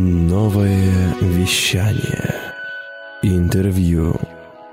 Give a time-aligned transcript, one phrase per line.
[0.00, 2.34] Новое вещание.
[3.20, 4.16] Интервью.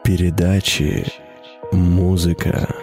[0.01, 1.05] Передачи.
[1.73, 2.73] Музыка.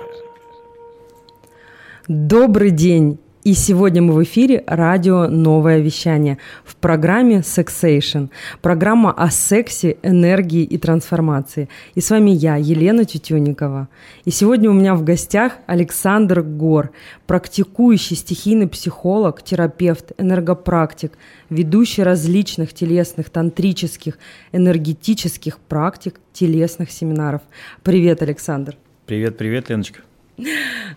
[2.06, 3.23] Добрый день!
[3.44, 8.28] И сегодня мы в эфире радио «Новое вещание» в программе «Сексейшн».
[8.62, 11.68] Программа о сексе, энергии и трансформации.
[11.94, 13.88] И с вами я, Елена Тютюникова.
[14.24, 16.92] И сегодня у меня в гостях Александр Гор,
[17.26, 21.12] практикующий стихийный психолог, терапевт, энергопрактик,
[21.50, 24.18] ведущий различных телесных, тантрических,
[24.52, 27.42] энергетических практик, телесных семинаров.
[27.82, 28.78] Привет, Александр.
[29.04, 30.00] Привет, привет, Леночка.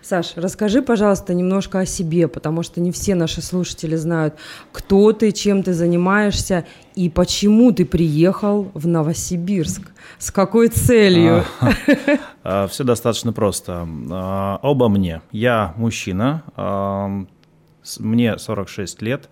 [0.02, 4.34] Саш, расскажи, пожалуйста, немножко о себе, потому что не все наши слушатели знают,
[4.72, 9.92] кто ты, чем ты занимаешься и почему ты приехал в Новосибирск.
[10.18, 11.44] С какой целью?
[12.42, 13.86] А, Все достаточно просто.
[14.10, 15.22] А, обо мне.
[15.30, 16.42] Я мужчина,
[17.98, 19.28] мне 46 лет.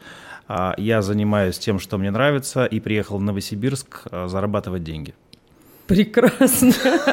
[0.48, 5.14] А, я занимаюсь тем, что мне нравится, и приехал в Новосибирск зарабатывать деньги.
[5.86, 6.72] Прекрасно.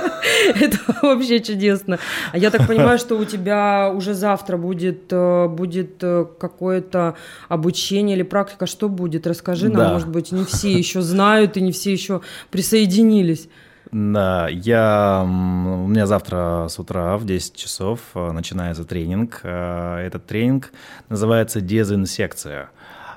[0.59, 1.99] Это вообще чудесно.
[2.31, 7.15] А я так понимаю, что у тебя уже завтра будет, э, будет э, какое-то
[7.49, 8.65] обучение или практика.
[8.65, 9.27] Что будет?
[9.27, 9.93] Расскажи нам, Да.
[9.93, 13.47] может быть, не все еще знают и не все еще присоединились.
[13.91, 19.41] Да, я, у меня завтра с утра в 10 часов э, начинается тренинг.
[19.43, 20.71] Этот тренинг
[21.09, 22.63] называется «Дезинсекция».
[22.63, 22.69] А,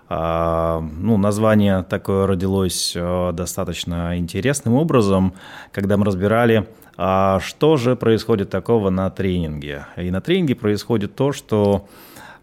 [0.09, 5.35] Ну, название такое родилось э, достаточно интересным образом,
[5.73, 9.87] когда мы разбирали, а что же происходит такого на тренинге.
[9.97, 11.89] И на тренинге происходит то, что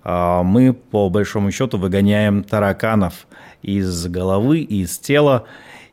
[0.03, 3.28] а, мы по большому счету выгоняем тараканов
[3.61, 5.45] из головы, из тела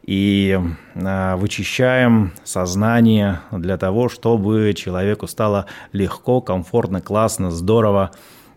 [0.02, 0.58] и
[0.94, 8.10] а, вычищаем сознание для того, чтобы человеку стало легко, комфортно, классно, здорово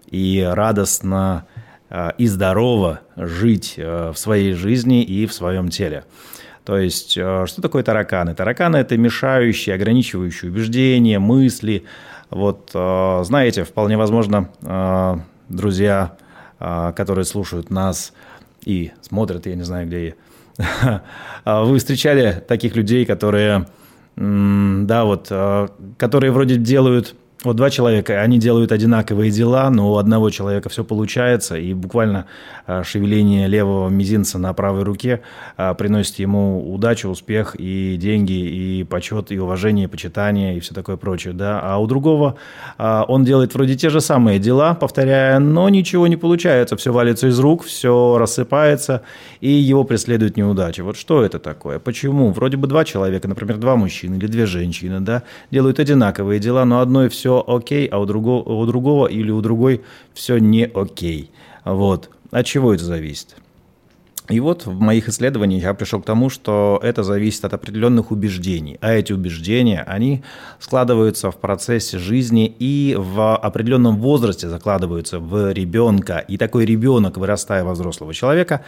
[0.09, 1.52] и радостно а,
[2.17, 6.03] и здорово жить а, в своей жизни и в своем теле.
[6.65, 8.33] То есть, э, что такое тараканы?
[8.33, 11.83] Тараканы– это мешающие, ограничивающие убеждения, мысли.
[12.29, 15.15] Вот, э, знаете, вполне возможно, э,
[15.49, 16.15] друзья,
[16.59, 18.13] э, которые слушают нас
[18.63, 20.15] и смотрят, я не знаю, где
[21.43, 23.67] а вы встречали таких людей, которые,
[24.15, 25.67] да, вот, э,
[25.97, 27.15] которые вроде делают,
[27.45, 32.25] вот два человека, они делают одинаковые дела, но у одного человека все получается, и буквально
[32.67, 35.21] э, шевеление левого мизинца на правой руке
[35.57, 40.73] э, приносит ему удачу, успех и деньги, и почет, и уважение, и почитание, и все
[40.73, 41.59] такое прочее, да.
[41.63, 42.35] А у другого
[42.77, 47.27] э, он делает вроде те же самые дела, повторяя, но ничего не получается, все валится
[47.27, 49.01] из рук, все рассыпается,
[49.41, 50.83] и его преследует неудача.
[50.83, 51.79] Вот что это такое?
[51.79, 52.31] Почему?
[52.31, 56.79] Вроде бы два человека, например, два мужчины или две женщины, да, делают одинаковые дела, но
[56.79, 59.81] одной все окей, а у другого, у другого или у другой
[60.13, 61.31] все не окей.
[61.65, 62.09] Вот.
[62.31, 63.35] От чего это зависит?
[64.29, 68.77] И вот в моих исследованиях я пришел к тому, что это зависит от определенных убеждений.
[68.79, 70.23] А эти убеждения, они
[70.59, 76.19] складываются в процессе жизни и в определенном возрасте закладываются в ребенка.
[76.19, 78.63] И такой ребенок, вырастая во взрослого человека,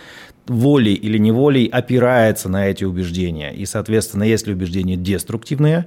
[0.46, 3.54] волей или неволей опирается на эти убеждения.
[3.54, 5.86] И, соответственно, если убеждения деструктивные,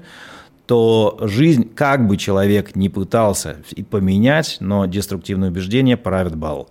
[0.69, 3.57] то жизнь, как бы человек ни пытался
[3.91, 6.69] поменять, но деструктивные убеждения правят бал.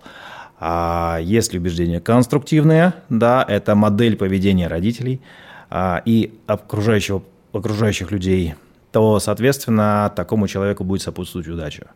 [0.60, 5.20] А если убеждения конструктивные, да, это модель поведения родителей
[5.68, 8.54] а, и окружающего, окружающих людей,
[8.92, 11.88] то, соответственно, такому человеку будет сопутствовать удача.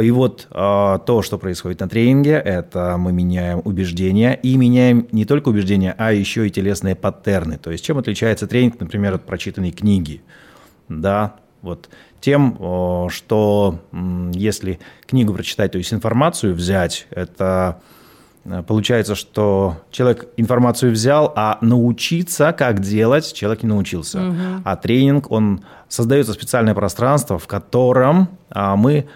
[0.00, 5.24] И вот а, то, что происходит на тренинге, это мы меняем убеждения и меняем не
[5.24, 7.58] только убеждения, а еще и телесные паттерны.
[7.58, 10.22] То есть чем отличается тренинг, например, от прочитанной книги?
[11.00, 11.88] Да, вот
[12.20, 13.80] тем, что
[14.32, 17.80] если книгу прочитать, то есть информацию взять, это
[18.44, 24.34] э, получается, что человек информацию взял, а научиться, как делать, человек не научился.
[24.64, 29.08] А тренинг, он создается специальное пространство, в котором а, мы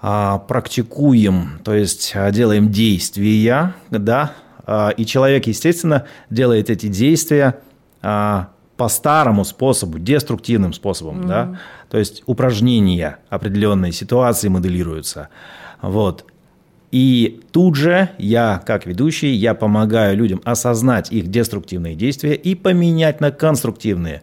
[0.00, 4.32] а, практикуем, то есть а, делаем действия, да,
[4.96, 7.60] и человек, естественно, делает эти действия
[8.76, 11.58] по старому способу, деструктивным способом, да,
[11.90, 15.28] то есть упражнения определенные ситуации моделируются,
[15.82, 16.24] вот.
[16.92, 23.20] И тут же я, как ведущий, я помогаю людям осознать их деструктивные действия и поменять
[23.20, 24.22] на конструктивные,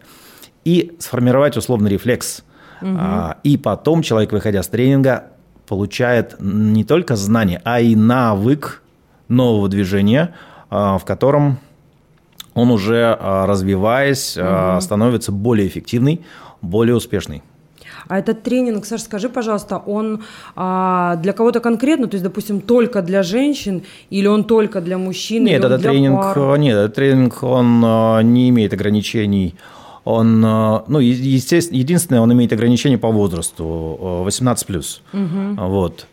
[0.64, 2.42] и сформировать условный рефлекс.
[2.80, 5.24] А, И потом человек, выходя с тренинга,
[5.66, 8.82] получает не только знание, а и навык
[9.28, 10.34] нового движения,
[10.70, 11.58] а, в котором
[12.54, 16.22] он уже, а, развиваясь, а, становится более эффективный,
[16.62, 17.42] более успешный.
[18.08, 20.24] А этот тренинг, Саша, скажи, пожалуйста, он
[20.56, 25.44] а, для кого-то конкретно, то есть, допустим, только для женщин или он только для мужчин?
[25.44, 26.58] Нет, этот тренинг, пар?
[26.58, 29.54] нет, этот тренинг, он а, не имеет ограничений.
[30.04, 33.64] Он, а, ну, естественно, единственное, он имеет ограничения по возрасту,
[34.24, 35.02] 18 плюс.
[35.12, 35.66] Угу.
[35.66, 36.06] Вот.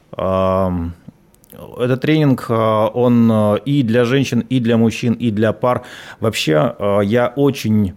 [1.79, 5.83] Этот тренинг, он и для женщин, и для мужчин, и для пар.
[6.19, 7.93] Вообще, я очень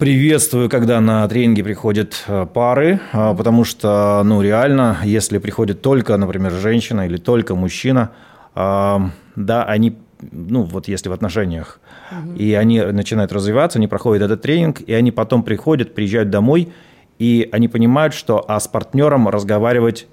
[0.00, 6.16] Приветствую, когда на тренинги приходят э, пары, э, потому что, ну, реально, если приходит только,
[6.16, 8.12] например, женщина или только мужчина,
[8.54, 8.98] э,
[9.36, 9.98] да, они,
[10.32, 11.80] ну, вот если в отношениях,
[12.10, 12.32] угу.
[12.34, 16.72] и они начинают развиваться, они проходят этот тренинг, и они потом приходят, приезжают домой,
[17.18, 20.06] и они понимают, что а с партнером разговаривать,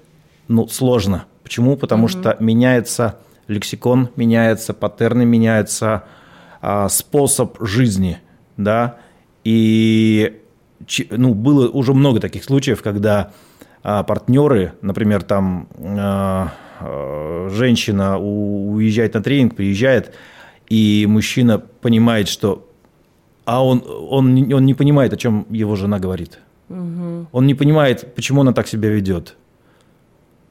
[0.48, 1.24] ну, сложно.
[1.48, 1.78] Почему?
[1.78, 2.08] Потому угу.
[2.10, 3.16] что меняется
[3.46, 6.04] лексикон, меняется паттерны, меняется
[6.60, 8.18] а, способ жизни,
[8.58, 8.98] да,
[9.44, 10.42] и
[11.10, 13.32] ну, было уже много таких случаев, когда
[13.82, 20.14] а, партнеры, например, там а, а, женщина уезжает на тренинг, приезжает,
[20.68, 22.68] и мужчина понимает, что
[23.46, 26.40] а он, он, он не понимает, о чем его жена говорит.
[26.68, 27.28] Угу.
[27.32, 29.37] Он не понимает, почему она так себя ведет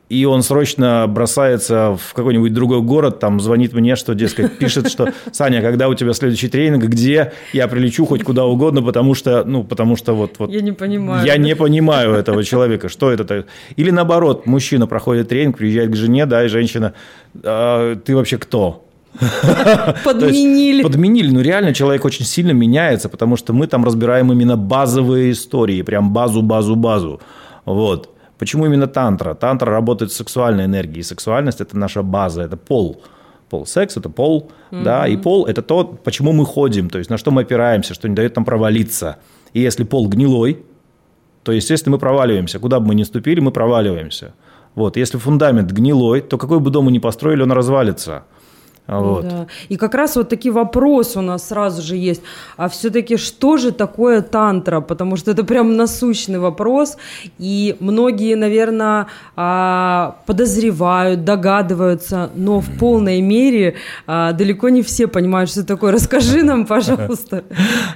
[0.10, 5.10] и он срочно бросается в какой-нибудь другой город, там звонит мне, что, дескать, пишет, что
[5.32, 9.64] «Саня, когда у тебя следующий тренинг, где я прилечу хоть куда угодно, потому что, ну,
[9.64, 10.36] потому что вот...
[10.40, 11.26] вот я не понимаю.
[11.26, 13.46] Я не понимаю этого человека, что это
[13.76, 16.94] Или наоборот, мужчина проходит тренинг, приезжает к жене, да, и женщина
[17.44, 18.84] «А, «Ты вообще кто?»
[20.06, 20.84] Подменили.
[20.84, 21.32] Подменили.
[21.32, 26.14] Ну, реально человек очень сильно меняется, потому что мы там разбираем именно базовые истории, прям
[26.14, 27.20] базу, базу, базу.
[27.66, 28.10] Вот.
[28.38, 29.34] Почему именно тантра?
[29.34, 31.04] Тантра работает с сексуальной энергией.
[31.04, 33.02] Сексуальность– это наша база, это пол.
[33.50, 33.66] Пол.
[33.66, 34.84] Секс– это пол, mm-hmm.
[34.84, 38.10] да, и пол– это то, почему мы ходим, то есть на что мы опираемся, что
[38.10, 39.18] не дает нам провалиться.
[39.54, 40.64] И если пол гнилой,
[41.44, 42.60] то, естественно, мы проваливаемся.
[42.60, 44.34] Куда бы мы ни ступили, мы проваливаемся.
[44.76, 44.98] Вот.
[44.98, 48.24] Если фундамент гнилой, то какой бы дом мы ни построили, он развалится–
[48.88, 49.28] вот.
[49.28, 49.48] Да.
[49.68, 52.22] И как раз вот такие вопросы у нас сразу же есть.
[52.56, 54.80] А все-таки что же такое тантра?
[54.80, 56.98] Потому что это прям насущный вопрос.
[57.38, 63.76] И многие, наверное, а, подозревают, догадываются, но в полной мере
[64.06, 65.92] а, далеко не все понимают, что такое.
[65.92, 67.44] Расскажи нам, пожалуйста.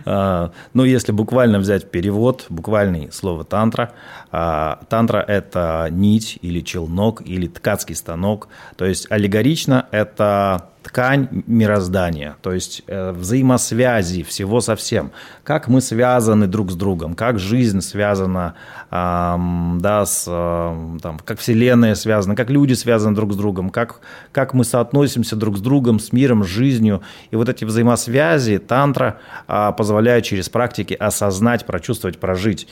[0.05, 3.93] А, ну, если буквально взять перевод, буквальный слово тантра.
[4.31, 8.47] Тантра– это нить или челнок, или ткацкий станок.
[8.77, 15.11] То есть аллегорично это ткань мироздания, то есть э, взаимосвязи всего со всем,
[15.43, 18.55] как мы связаны друг с другом, как жизнь связана,
[18.89, 19.35] э,
[19.79, 24.01] да, с, э, там, как Вселенная связана, как люди связаны друг с другом, как,
[24.31, 27.01] как мы соотносимся друг с другом, с миром, с жизнью.
[27.29, 32.67] И вот эти взаимосвязи тантра э, позволяют через практики осознать, прочувствовать, прожить.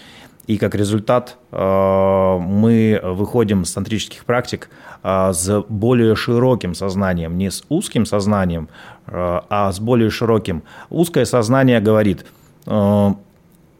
[0.50, 4.72] И как результат э, мы выходим с тантрических практик
[5.04, 8.68] э, с более широким сознанием, не с узким сознанием,
[9.06, 10.64] э, а с более широким.
[10.90, 12.26] Узкое сознание говорит,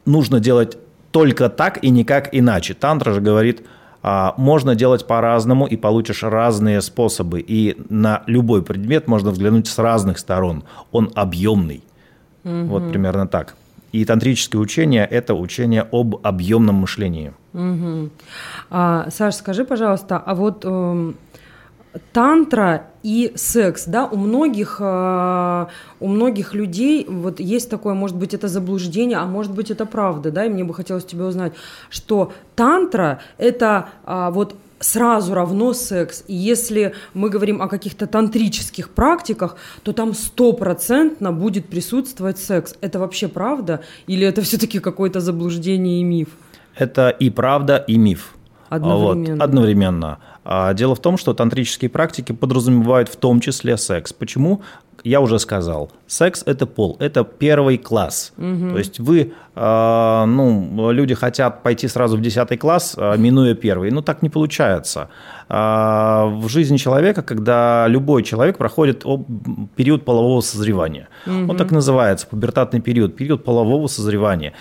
[0.06, 0.78] нужно делать
[1.10, 2.76] только так и никак иначе.
[2.76, 3.66] Тантра же говорит,
[4.38, 7.40] можно делать по-разному и получишь разные способы.
[7.40, 10.64] И на любой предмет можно взглянуть с разных сторон.
[10.92, 11.84] Он объемный.
[12.44, 12.66] Угу.
[12.66, 13.56] Вот примерно так.
[13.92, 17.34] И тантрическое учение– это учение об объемном мышлении.
[17.54, 18.10] Угу.
[18.70, 21.14] А, Саш, скажи, пожалуйста, а вот э,
[22.14, 25.66] тантра и секс, да, у многих, э,
[26.00, 30.32] у многих людей вот есть такое, может быть, это заблуждение, а может быть, это правда,
[30.32, 31.54] да, и мне бы хотелось тебя узнать,
[31.90, 36.24] что тантра– это э, вот сразу равно секс.
[36.28, 42.76] И если мы говорим о каких-то тантрических практиках, то там стопроцентно будет присутствовать секс.
[42.82, 43.82] Это вообще правда?
[44.08, 46.30] Или это все-таки какое-то заблуждение и миф?
[46.76, 48.36] Это и правда, и миф.
[48.70, 49.36] Одновременно.
[49.36, 50.20] Вот, одновременно.
[50.46, 54.14] А, дело в том, что тантрические практики подразумевают в том числе секс.
[54.14, 54.62] Почему?
[55.04, 58.34] Я уже сказал, секс это пол, это первый класс.
[58.38, 58.72] Угу.
[58.72, 63.92] То есть вы, э, ну, люди хотят пойти сразу в десятый класс, э, минуя первый.
[63.92, 65.10] Ну, так не получается.
[65.50, 69.06] Э, в жизни человека, когда любой человек проходит
[69.76, 71.52] период полового созревания, угу.
[71.52, 74.54] он так называется, пубертатный период, период полового созревания.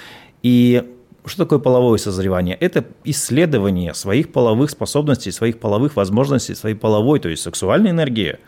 [0.42, 0.82] И
[1.28, 2.56] что такое половое созревание?
[2.56, 8.38] Это исследование своих половых способностей, своих половых возможностей, своей половой, то есть сексуальной энергии.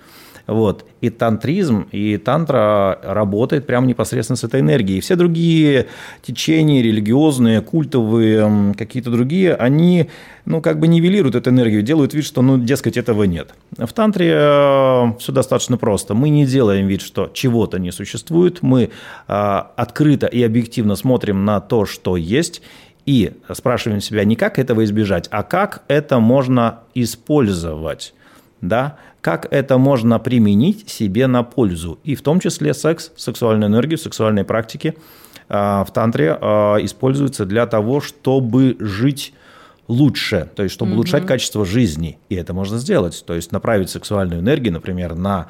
[0.51, 0.85] Вот.
[1.01, 4.99] И тантризм, и тантра работает прямо непосредственно с этой энергией.
[4.99, 5.87] И все другие
[6.23, 10.11] течения, религиозные, культовые, какие-то другие, они
[10.45, 13.55] ну, как бы нивелируют эту энергию, делают вид, что, ну, дескать, этого нет.
[13.79, 16.15] В тантре э, все достаточно просто.
[16.15, 18.61] Мы не делаем вид, что чего-то не существует.
[18.61, 18.91] Мы
[19.29, 22.61] э, открыто и объективно смотрим на то, что есть,
[23.07, 28.15] И спрашиваем себя не как этого избежать, а как это можно использовать,
[28.61, 31.99] да, как это можно применить себе на пользу.
[32.05, 34.97] И в том числе секс, сексуальную энергию, сексуальные практики
[35.49, 39.35] а, в тантре а, используются для того, чтобы жить
[39.89, 41.01] лучше, то есть чтобы угу.
[41.01, 42.19] улучшать качество жизни.
[42.29, 43.23] И это можно сделать.
[43.27, 45.49] То есть направить сексуальную энергию, например, на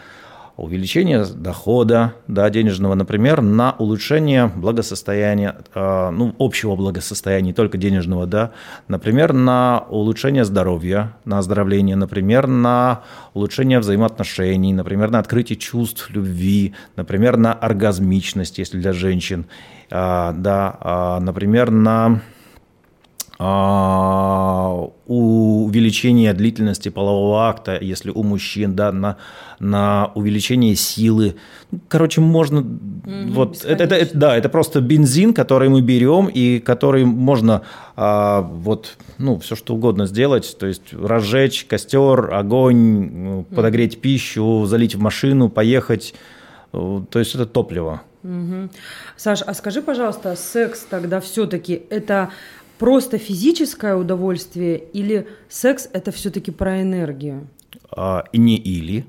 [0.61, 8.26] увеличение дохода да, денежного, например, на улучшение благосостояния, э, ну, общего благосостояния, не только денежного,
[8.26, 8.52] да,
[8.88, 13.02] например, на улучшение здоровья, на оздоровление, например, на
[13.35, 19.47] улучшение взаимоотношений, например, на открытие чувств любви, например, на оргазмичность, если для женщин,
[19.90, 22.21] э, да, э, например, на
[25.06, 29.16] увеличение длительности полового акта, если у мужчин, да, на,
[29.59, 31.37] на увеличение силы.
[31.88, 32.59] Короче, можно...
[32.59, 37.62] Mm-hmm, вот, это, это, это, да, это просто бензин, который мы берем и который можно
[37.97, 44.00] а, вот, ну, все что угодно сделать, то есть разжечь костер, огонь, подогреть mm-hmm.
[44.00, 46.14] пищу, залить в машину, поехать.
[46.73, 48.02] То есть это топливо.
[48.23, 48.68] Угу.
[49.16, 52.30] Саш, а скажи, пожалуйста, секс тогда все-таки это
[52.80, 57.46] просто физическое удовольствие или секс это все-таки про энергию?
[57.94, 59.04] А, не или.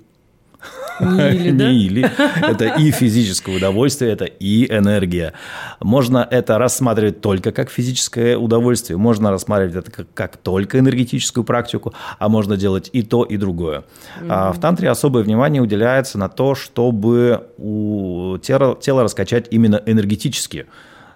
[0.99, 1.71] Не или, да?
[1.71, 2.11] Не или.
[2.45, 5.33] Это и физическое удовольствие, это и энергия.
[5.79, 11.93] Можно это рассматривать только как физическое удовольствие, можно рассматривать это как, как только энергетическую практику,
[12.19, 13.79] а можно делать и то, и другое.
[14.19, 14.27] Mm-hmm.
[14.29, 20.67] А в тантре особое внимание уделяется на то, чтобы у тела, тело раскачать именно энергетически.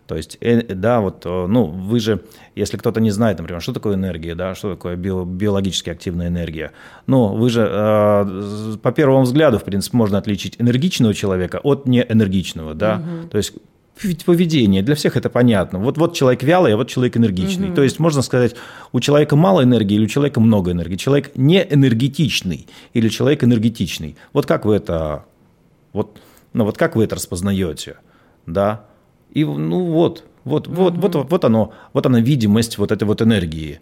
[0.07, 2.21] То есть, э, да, вот, э, ну, вы же,
[2.55, 6.71] если кто-то не знает, например, что такое энергия, да, что такое био, биологически активная энергия,
[7.07, 12.75] ну, вы же э, по первому взгляду, в принципе, можно отличить энергичного человека от неэнергичного,
[12.75, 13.29] да, угу.
[13.29, 13.53] то есть
[14.25, 15.79] поведение, для всех это понятно.
[15.79, 17.69] Вот, вот человек вялый, а вот человек энергичный.
[17.69, 17.75] Угу.
[17.75, 18.55] То есть можно сказать,
[18.91, 20.97] у человека мало энергии или у человека много энергии.
[20.97, 24.17] Человек не энергетичный или человек энергетичный.
[24.33, 25.23] Вот как вы это,
[25.93, 26.19] вот,
[26.51, 27.95] ну вот как вы это распознаете,
[28.45, 28.85] да?
[29.35, 30.99] И ну вот, вот, вот, mm-hmm.
[31.13, 33.81] вот, вот оно, вот она видимость вот этой вот энергии.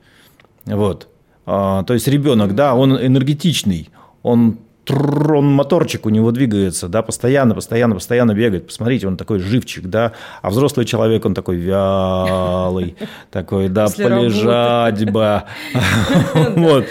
[0.66, 1.08] Вот.
[1.46, 3.90] А, то есть ребенок, да, он энергетичный,
[4.24, 4.58] он
[4.90, 8.68] он моторчик у него двигается, да, постоянно, постоянно, постоянно бегает.
[8.68, 12.98] Посмотрите, он такой живчик, да, а взрослый человек, он такой вялый,
[13.32, 15.44] такой, да, полежать бы.
[16.58, 16.86] Вот.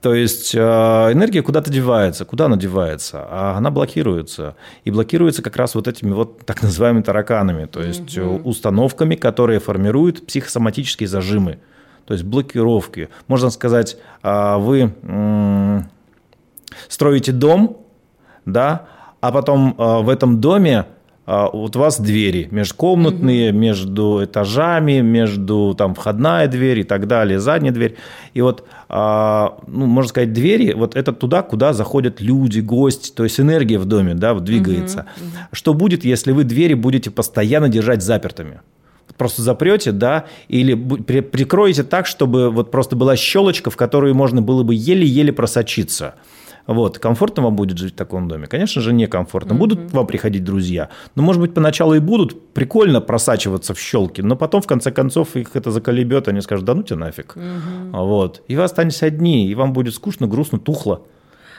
[0.00, 2.24] То есть э, энергия куда-то девается.
[2.24, 3.26] Куда она девается?
[3.28, 4.56] А она блокируется.
[4.84, 8.48] И блокируется как раз вот этими вот так называемыми тараканами, то есть угу.
[8.48, 11.58] установками, которые формируют психосоматические зажимы.
[12.06, 13.10] То есть блокировки.
[13.28, 14.92] Можно сказать, а, вы
[16.88, 17.86] строите дом,
[18.46, 18.88] да,
[19.20, 20.86] а потом в этом доме
[21.52, 23.58] вот у вас двери межкомнатные, угу.
[23.58, 27.96] между этажами, между там входная дверь и так далее, задняя дверь.
[28.34, 33.22] И вот, а, ну, можно сказать, двери, вот это туда, куда заходят люди, гости, то
[33.22, 35.06] есть энергия в доме, да, двигается.
[35.16, 35.26] Угу.
[35.52, 38.60] Что будет, если вы двери будете постоянно держать запертыми?
[39.16, 44.62] просто запрете, да, или прикроете так, чтобы вот просто была щелочка, в которую можно было
[44.62, 46.14] бы еле-еле просочиться.
[46.66, 48.46] Вот, комфортно вам будет жить в таком доме?
[48.46, 49.52] Конечно же, некомфортно.
[49.52, 49.58] Mm-hmm.
[49.58, 50.88] Будут вам приходить друзья?
[51.14, 55.36] Ну, может быть, поначалу и будут прикольно просачиваться в щелки, но потом, в конце концов,
[55.36, 57.36] их это заколебет, они скажут, да ну тебе нафиг.
[57.36, 58.04] Mm-hmm.
[58.04, 58.42] Вот.
[58.48, 61.06] И вы останетесь одни, и вам будет скучно, грустно, тухло.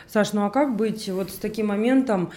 [0.07, 2.31] Саш, ну а как быть вот с таким моментом,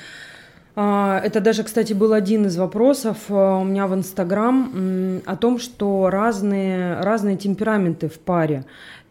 [0.77, 5.59] а, это даже, кстати, был один из вопросов а, у меня в Инстаграм о том,
[5.59, 8.65] что разные, разные темпераменты в паре.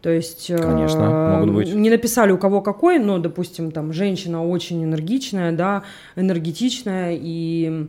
[0.04, 1.74] То есть Конечно, могут быть.
[1.74, 5.82] не написали у кого какой, но, допустим, там женщина очень энергичная, да,
[6.14, 7.86] энергетичная, и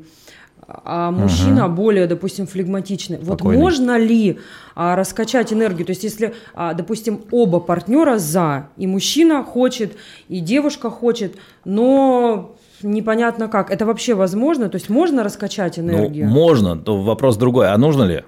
[0.66, 1.76] а мужчина угу.
[1.76, 3.18] более, допустим, флегматичный.
[3.22, 3.58] Спокойный.
[3.58, 4.40] Вот можно ли
[4.76, 5.86] а, раскачать энергию?
[5.86, 9.92] То есть, если, а, допустим, оба партнера за, и мужчина хочет,
[10.30, 13.72] и девушка хочет, но непонятно как.
[13.72, 14.70] Это вообще возможно?
[14.70, 16.28] То есть можно раскачать ну, энергию?
[16.28, 17.74] Ну, можно, то вопрос другой.
[17.74, 18.24] А нужно ли?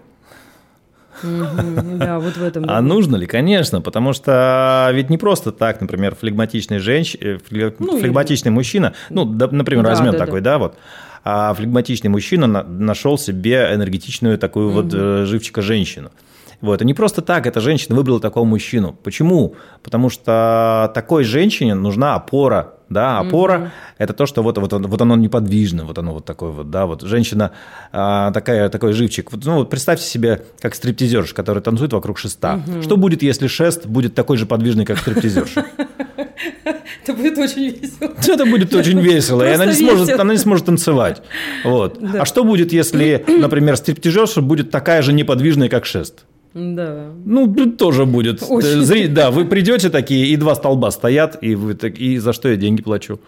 [1.23, 2.65] Да, вот в этом.
[2.67, 3.25] А нужно ли?
[3.25, 9.25] Конечно, потому что ведь не просто так, например, флегматичный женщина, э, ну, флегматичный мужчина, ну,
[9.25, 10.75] например, возьмем такой, да, вот,
[11.23, 16.11] а флегматичный мужчина нашел себе энергетичную такую вот э, живчика женщину.
[16.61, 16.81] Вот.
[16.81, 18.97] И не просто так эта женщина выбрала такого мужчину.
[19.03, 19.55] Почему?
[19.83, 23.67] Потому что такой женщине нужна опора, да, опора угу.
[23.97, 27.01] это то, что вот, вот, вот оно неподвижно, вот оно вот такое вот, да, вот
[27.01, 27.51] женщина
[27.91, 29.31] а, такая, такой живчик.
[29.31, 32.61] Вот, ну, вот представьте себе, как стриптизерш, который танцует вокруг шеста.
[32.65, 32.81] Угу.
[32.81, 35.55] Что будет, если шест будет такой же подвижный, как стриптизерш?
[37.03, 38.13] Это будет очень весело.
[38.27, 41.21] Это будет очень весело, и она не, сможет, она не сможет танцевать.
[41.63, 42.01] Вот.
[42.01, 46.25] А что будет, если, например, стриптизерша будет такая же неподвижная, как шест?
[46.53, 47.11] Да.
[47.25, 48.43] Ну, тоже будет.
[48.49, 48.83] Очень.
[48.83, 49.07] Зри...
[49.07, 52.55] Да, вы придете такие, и два столба стоят, и вы так, и за что я
[52.55, 53.19] деньги плачу?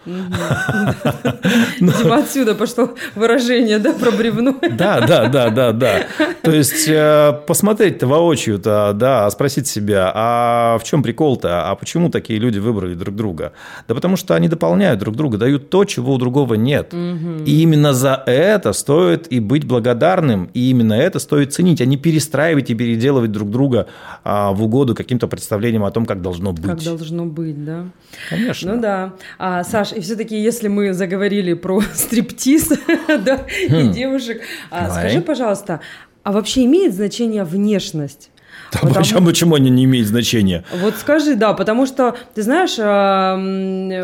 [1.80, 4.56] Видимо, отсюда пошло выражение, да, про бревно.
[4.80, 6.06] Да, да, да, да, да.
[6.42, 12.38] То есть э, посмотреть-то воочию-то, да, спросить себя, а в чем прикол-то, а почему такие
[12.38, 13.52] люди выбрали друг друга?
[13.88, 16.94] Да потому что они дополняют друг друга, дают то, чего у другого нет.
[16.94, 21.96] И именно за это стоит и быть благодарным, и именно это стоит ценить, а не
[21.96, 23.86] перестраивать и переделывать друг друга
[24.24, 26.64] а, в угоду каким-то представлениям о том, как должно быть.
[26.64, 27.86] Как должно быть, да.
[28.28, 28.74] Конечно.
[28.74, 29.14] Ну да.
[29.38, 32.68] А, Саш, и все-таки, если мы заговорили про стриптиз
[33.08, 35.80] да, и девушек, а, скажи, пожалуйста,
[36.22, 38.30] а вообще имеет значение внешность?
[38.72, 40.64] Да, Потому- почему, почему они не имеют значения?
[40.80, 43.36] Вот скажи, да, потому что, ты знаешь, а,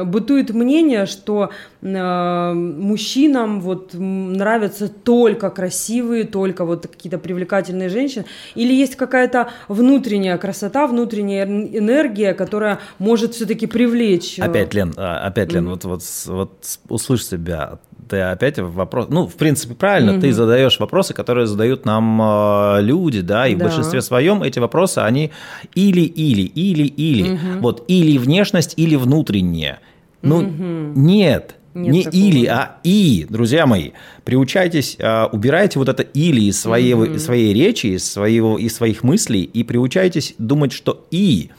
[0.04, 1.50] бытует мнение, что
[1.82, 8.25] а, мужчинам вот нравятся только красивые, только вот какие-то привлекательные женщины,
[8.56, 14.38] или есть какая-то внутренняя красота, внутренняя эн- энергия, которая может все-таки привлечь.
[14.38, 17.78] э, Опять, Лен, а, опять, Лен, вот, вот, вот с- услышь себя.
[18.08, 19.06] Ты опять вопрос.
[19.10, 23.58] Ну, в принципе, правильно, ты задаешь вопросы, которые задают нам э, люди, да, и в
[23.58, 23.64] Да.
[23.64, 25.32] большинстве своем эти вопросы, они
[25.75, 27.38] или-или, или-или.
[27.60, 29.80] Вот или внешность, или внутреннее.
[30.22, 31.56] Ну, нет.
[31.75, 32.22] Нет не такого.
[32.22, 33.90] или, а и, друзья мои,
[34.25, 39.02] приучайтесь, а, убирайте вот это или из своей, из своей речи, из, своего, из своих
[39.02, 41.50] мыслей и приучайтесь думать, что и.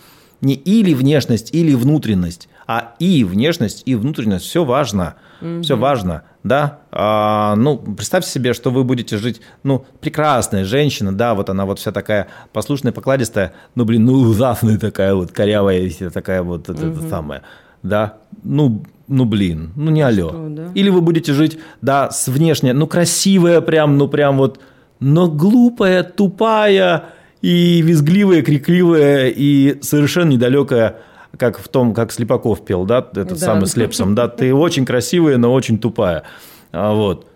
[0.41, 4.45] Не или внешность, или внутренность, а и внешность, и внутренность.
[4.45, 5.15] Все важно.
[5.61, 6.79] Все важно, да.
[6.91, 11.79] А, ну, представьте себе, что вы будете жить, ну, прекрасная женщина, да, вот она вот
[11.79, 16.87] вся такая послушная, покладистая, ну, блин, ну, ужасная такая вот, корявая, вся такая вот, это,
[16.87, 17.43] это самое,
[17.83, 18.17] да.
[18.43, 20.29] Ну, ну, блин, ну, не алло.
[20.29, 20.71] Что, да?
[20.73, 24.59] Или вы будете жить, да, с внешне, ну, красивая прям, ну, прям вот,
[24.99, 27.05] но глупая, тупая
[27.41, 30.97] и визгливая, крикливая и совершенно недалекая,
[31.37, 33.35] как в том, как Слепаков пел, да, этот Да.
[33.35, 36.23] самый с Лепсом, да, ты очень красивая, но очень тупая.
[36.71, 37.27] А, Вот.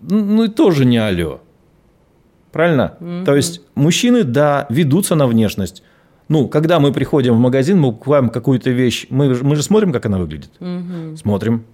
[0.00, 1.40] Ну, и тоже не алло.
[2.52, 2.94] Правильно?
[3.26, 5.82] То есть мужчины, да, ведутся на внешность.
[6.28, 10.06] Ну, когда мы приходим в магазин, мы покупаем какую-то вещь, мы, мы же смотрим, как
[10.06, 10.50] она выглядит.
[11.16, 11.64] Смотрим.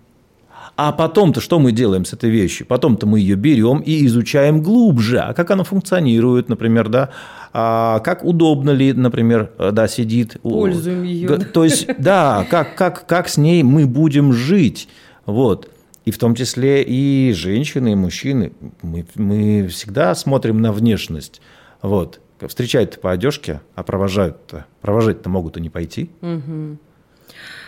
[0.77, 2.67] А потом-то что мы делаем с этой вещью?
[2.67, 5.19] Потом-то мы ее берем и изучаем глубже.
[5.21, 7.11] А как она функционирует, например, да?
[7.57, 10.39] А как удобно ли, например, э, да, сидит.
[10.43, 11.39] Пользуем да.
[11.39, 14.89] То есть, да, как, как, как с ней мы будем жить.
[15.25, 15.71] Вот.
[16.05, 18.53] И в том числе и женщины, и мужчины.
[18.83, 21.41] Мы, мы всегда смотрим на внешность.
[21.81, 22.21] Вот.
[22.45, 24.67] Встречают по одежке, а провожают-то.
[24.81, 26.11] Провожать-то могут и не пойти.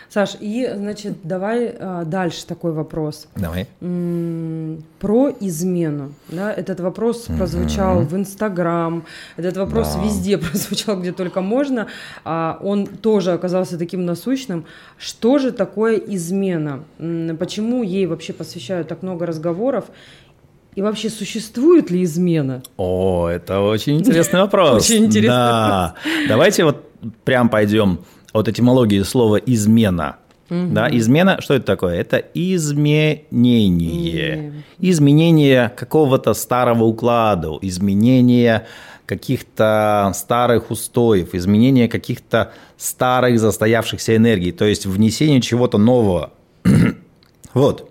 [0.09, 3.27] Саш, и, значит, давай а, дальше такой вопрос.
[3.35, 3.67] Давай.
[5.01, 6.13] Про измену.
[6.29, 6.53] Да?
[6.53, 9.05] Этот вопрос прозвучал в Инстаграм,
[9.37, 10.03] этот вопрос Да.
[10.05, 11.89] везде прозвучал, где только можно.
[12.25, 14.65] А Он тоже оказался таким насущным.
[14.97, 16.85] Что же такое измена?
[17.39, 19.87] Почему ей вообще посвящают так много разговоров?
[20.77, 22.63] И вообще существует ли измена?
[22.77, 24.83] О, это очень интересный вопрос.
[24.91, 25.95] Очень интересный да.
[26.29, 26.85] Давайте вот
[27.25, 28.01] прям пойдем
[28.39, 30.17] от этимологии слова измена.
[30.49, 31.97] Да, измена, что это такое?
[31.97, 33.33] Это изменение.
[34.79, 38.67] Изменение какого-то старого уклада, изменение
[39.07, 46.33] каких-то старых устоев, изменение каких-то старых застоявшихся энергий, то есть внесение чего-то нового.
[47.55, 47.91] Вот.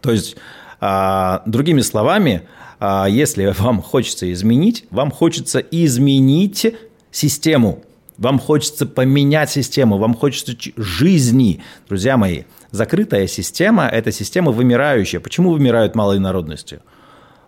[0.00, 0.36] То есть,
[0.80, 2.42] а, другими словами,
[2.80, 6.74] а, если вам хочется изменить, вам хочется изменить
[7.12, 7.84] систему,
[8.18, 11.62] вам хочется поменять систему, вам хочется жизни.
[11.88, 15.20] Друзья мои, закрытая система– это система вымирающая.
[15.20, 16.80] Почему вымирают малые народности?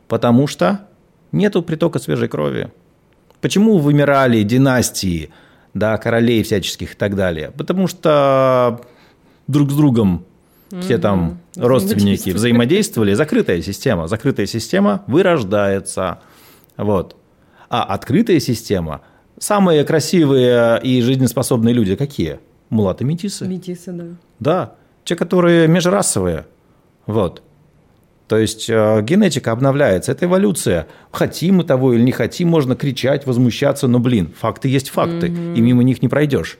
[0.08, 0.88] Потому что
[1.32, 2.72] нету притока свежей крови.
[3.40, 5.30] Почему вымирали династии,
[5.74, 7.52] да, королей всяческих и так далее?
[7.56, 8.80] Потому что
[9.46, 10.24] друг с другом
[10.80, 13.14] все там родственники взаимодействовали.
[13.14, 14.08] Закрытая система.
[14.08, 16.20] Закрытая система вырождается.
[16.76, 17.16] Вот.
[17.68, 19.02] А открытая система,
[19.38, 22.40] самые красивые и жизнеспособные люди какие?
[22.68, 23.46] Мулаты метисы.
[23.46, 24.04] Метисы, да.
[24.38, 26.46] Да, те, которые межрасовые.
[27.06, 27.42] Вот.
[28.28, 30.88] То есть э, генетика обновляется, это эволюция.
[31.12, 35.60] Хотим мы того или не хотим, можно кричать, возмущаться, но, блин, факты есть факты, и
[35.60, 36.58] мимо них не пройдешь.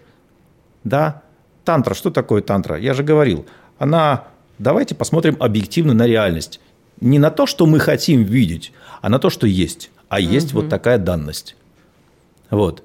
[0.85, 1.23] Да,
[1.65, 2.79] тантра, что такое тантра?
[2.79, 3.47] Я же говорил,
[3.79, 6.61] она, давайте посмотрим объективно на реальность.
[7.01, 9.91] Не на то, что мы хотим видеть, а на то, что есть.
[10.09, 11.57] А есть вот такая данность.
[12.51, 12.83] Вот.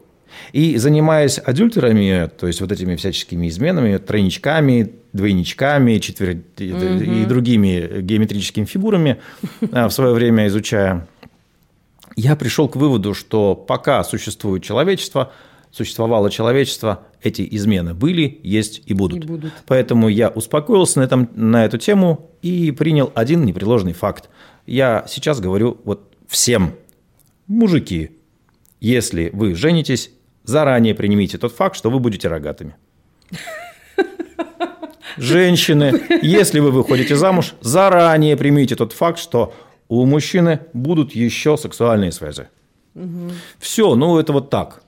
[0.54, 6.42] И занимаясь адюльтерами, то есть вот этими всяческими изменами, тройничками, двойничками, четвер...
[6.58, 9.22] и другими геометрическими фигурами,
[9.72, 11.08] а, в свое время изучая,
[12.16, 15.32] я пришел к выводу, что пока существует человечество,
[15.72, 19.24] существовало человечество, эти измены были, есть и будут.
[19.24, 19.54] И будут.
[19.68, 24.30] Поэтому я успокоился на, этом, на эту тему и принял один непреложный факт.
[24.66, 26.74] Я сейчас говорю вот всем,
[27.48, 28.12] мужики,
[28.82, 30.12] если вы женитесь,
[30.44, 32.76] заранее примите тот факт, что вы будете рогатыми.
[35.18, 39.54] Женщины, если вы выходите замуж, заранее примите тот факт, что
[39.88, 42.48] у мужчины будут еще сексуальные связи.
[42.96, 43.32] Угу.
[43.60, 44.81] Все, ну это вот так.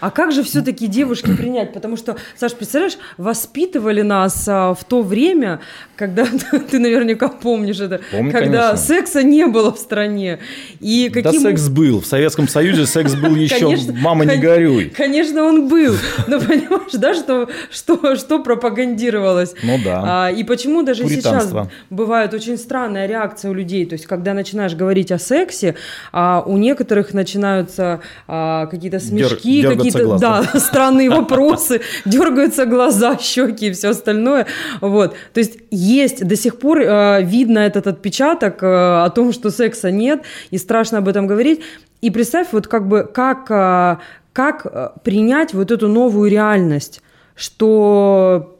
[0.00, 1.72] А как же все-таки девушки принять?
[1.72, 5.60] Потому что, Саш, представляешь, воспитывали нас а, в то время,
[5.96, 6.26] когда
[6.70, 8.76] ты наверняка помнишь это, Помню, когда конечно.
[8.76, 10.38] секса не было в стране.
[10.80, 11.42] И Да каким...
[11.42, 12.00] секс был.
[12.00, 13.58] В Советском Союзе секс был еще.
[13.58, 14.92] Конечно, Мама, не горюй.
[14.96, 15.94] Конечно, он был.
[16.28, 19.54] Но понимаешь, да, что, что, что пропагандировалось?
[19.62, 20.26] Ну да.
[20.26, 21.52] А, и почему даже сейчас
[21.90, 23.84] бывает очень странная реакция у людей.
[23.84, 25.74] То есть, когда начинаешь говорить о сексе,
[26.12, 33.68] а у некоторых начинаются а, какие-то смешки, дергаться какие-то да, странные вопросы, дергаются глаза, щеки
[33.68, 34.46] и все остальное.
[34.80, 35.14] Вот.
[35.32, 39.90] То есть есть до сих пор э, видно этот отпечаток э, о том, что секса
[39.90, 41.60] нет, и страшно об этом говорить.
[42.00, 43.96] И представь, вот как бы как, э,
[44.32, 47.02] как э, принять вот эту новую реальность,
[47.34, 48.58] что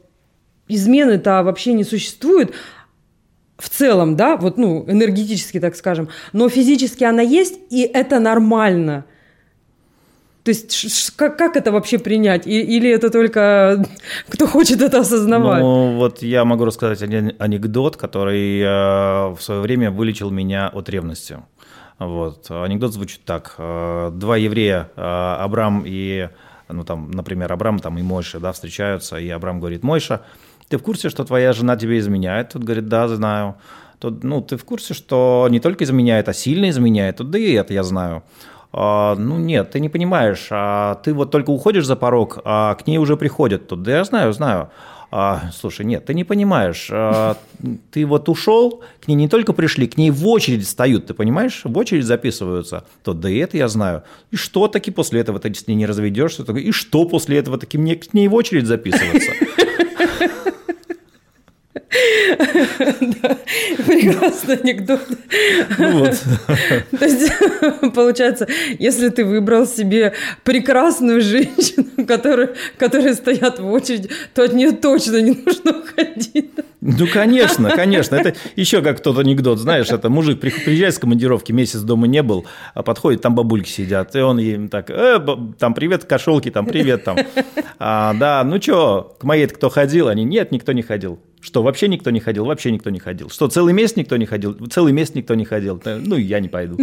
[0.67, 2.53] измены-то вообще не существует,
[3.59, 9.05] в целом, да, вот, ну, энергетически, так скажем, но физически она есть, и это нормально.
[10.49, 12.47] То есть как, как это вообще принять?
[12.47, 13.85] И- или это только
[14.29, 15.61] кто хочет это осознавать?
[15.61, 18.65] Ну, вот я могу рассказать один анекдот, который э,
[19.35, 21.37] в свое время вылечил меня от ревности.
[21.99, 22.49] Вот.
[22.49, 23.53] Анекдот звучит так.
[23.59, 26.29] Э, Два еврея, э, Абрам и,
[26.67, 30.21] ну, там, например, Абрам там, и Мойша, да, встречаются, и Абрам говорит, Мойша,
[30.67, 32.49] ты в курсе, что твоя жена тебе изменяет?
[32.53, 33.55] Тот говорит, да, знаю.
[33.99, 37.17] Тот, ну, ты в курсе, что не только изменяет, а сильно изменяет?
[37.17, 38.23] Тот, да и это я знаю.
[38.71, 42.85] «А, ну нет, ты не понимаешь, а ты вот только уходишь за порог, а к
[42.87, 43.83] ней уже приходят тут.
[43.83, 44.69] Да я знаю, знаю.
[45.11, 46.87] А, слушай, нет, ты не понимаешь.
[46.91, 47.35] А,
[47.91, 51.61] ты вот ушел, к ней не только пришли, к ней в очередь встают, ты понимаешь?
[51.63, 52.85] В очередь записываются.
[53.03, 54.03] То да и это я знаю.
[54.29, 56.43] И что таки после этого ты с ней не разведешься?
[56.43, 59.31] И что после этого таки мне к ней в очередь записываться?
[63.85, 65.01] Прекрасный анекдот.
[65.77, 66.17] Ну вот.
[66.99, 67.31] То есть,
[67.93, 68.47] получается,
[68.77, 75.17] если ты выбрал себе прекрасную женщину, которая, которые стоят в очереди, то от нее точно
[75.21, 76.51] не нужно уходить.
[76.81, 78.15] Ну, конечно, конечно.
[78.15, 82.23] Это еще как тот анекдот, знаешь, это мужик при- приезжает с командировки, месяц дома не
[82.23, 85.19] был, а подходит, там бабульки сидят, и он им так, «Э,
[85.57, 87.17] там, привет, кошелки, там, привет, там.
[87.79, 90.07] А, да, ну что, к моей кто ходил?
[90.07, 91.19] Они, нет, никто не ходил.
[91.41, 92.43] Что, вообще никто не ходил?
[92.45, 93.29] Вообще никто не ходил.
[93.29, 94.53] Что, целый месяц никто не ходил?
[94.69, 95.81] Целый месяц никто не ходил.
[95.83, 96.77] Да, Ну, я не пойду.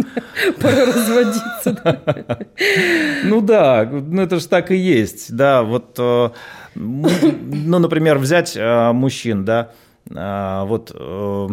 [0.59, 2.03] Пора разводиться.
[3.23, 6.29] Ну да, ну это же так и есть, да, вот, э,
[6.75, 9.71] ну, например, взять э, мужчин, да,
[10.09, 11.47] вот, э,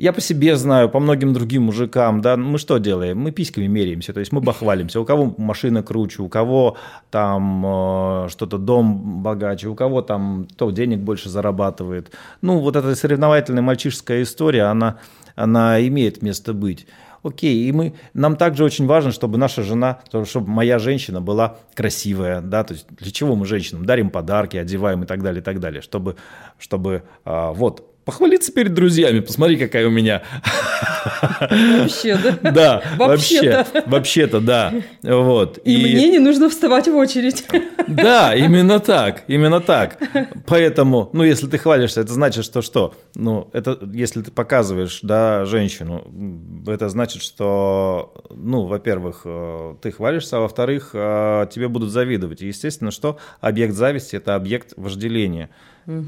[0.00, 3.18] я по себе знаю, по многим другим мужикам, да, мы что делаем?
[3.18, 4.98] Мы письками меряемся, то есть мы бахвалимся.
[4.98, 6.78] У кого машина круче, у кого
[7.10, 12.12] там э, что-то дом богаче, у кого там то денег больше зарабатывает.
[12.40, 14.96] Ну, вот эта соревновательная мальчишеская история, она,
[15.34, 16.86] она имеет место быть.
[17.22, 21.58] Окей, и мы, нам также очень важно, чтобы наша жена, то- чтобы моя женщина была
[21.74, 25.44] красивая, да, то есть для чего мы женщинам дарим подарки, одеваем и так далее, и
[25.44, 26.16] так далее, чтобы,
[26.58, 30.22] чтобы а, вот, похвалиться перед друзьями, посмотри, какая у меня.
[31.78, 32.50] Вообще, да?
[32.50, 34.40] Да, вообще, Вообще-то.
[34.40, 35.60] да, вот.
[35.64, 37.46] И мне не нужно вставать в очередь.
[37.86, 39.98] Да, именно так, именно так.
[40.46, 42.94] Поэтому, ну, если ты хвалишься, это значит, что что?
[43.14, 46.04] Ну, это, если ты показываешь, да, женщину,
[46.66, 52.42] это значит, что, ну, во-первых, э, ты хвалишься, а во-вторых, э, тебе будут завидовать.
[52.42, 55.50] И, естественно, что объект зависти– это объект вожделения.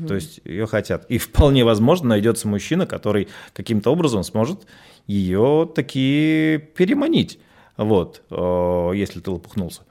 [0.07, 1.07] То есть ее хотят.
[1.09, 4.67] И вполне возможно найдется мужчина, который каким-то образом сможет
[5.07, 7.39] ее таки переманить.
[7.77, 9.83] Вот, э, если ты лопухнулся.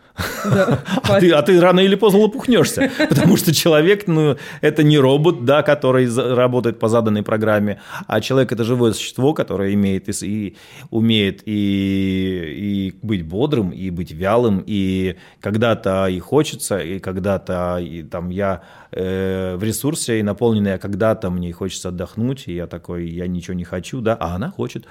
[0.45, 0.84] Да.
[1.04, 5.45] А ты, а ты рано или поздно лопухнешься, потому что человек, ну, это не робот,
[5.45, 10.58] да, который работает по заданной программе, а человек это живое существо, которое имеет и, и
[10.89, 18.04] умеет и, и быть бодрым, и быть вялым, и когда-то и хочется, и когда-то и,
[18.04, 23.10] там я э, в ресурсе и наполненный, а когда-то мне хочется отдохнуть, и я такой,
[23.10, 24.86] я ничего не хочу, да, а она хочет.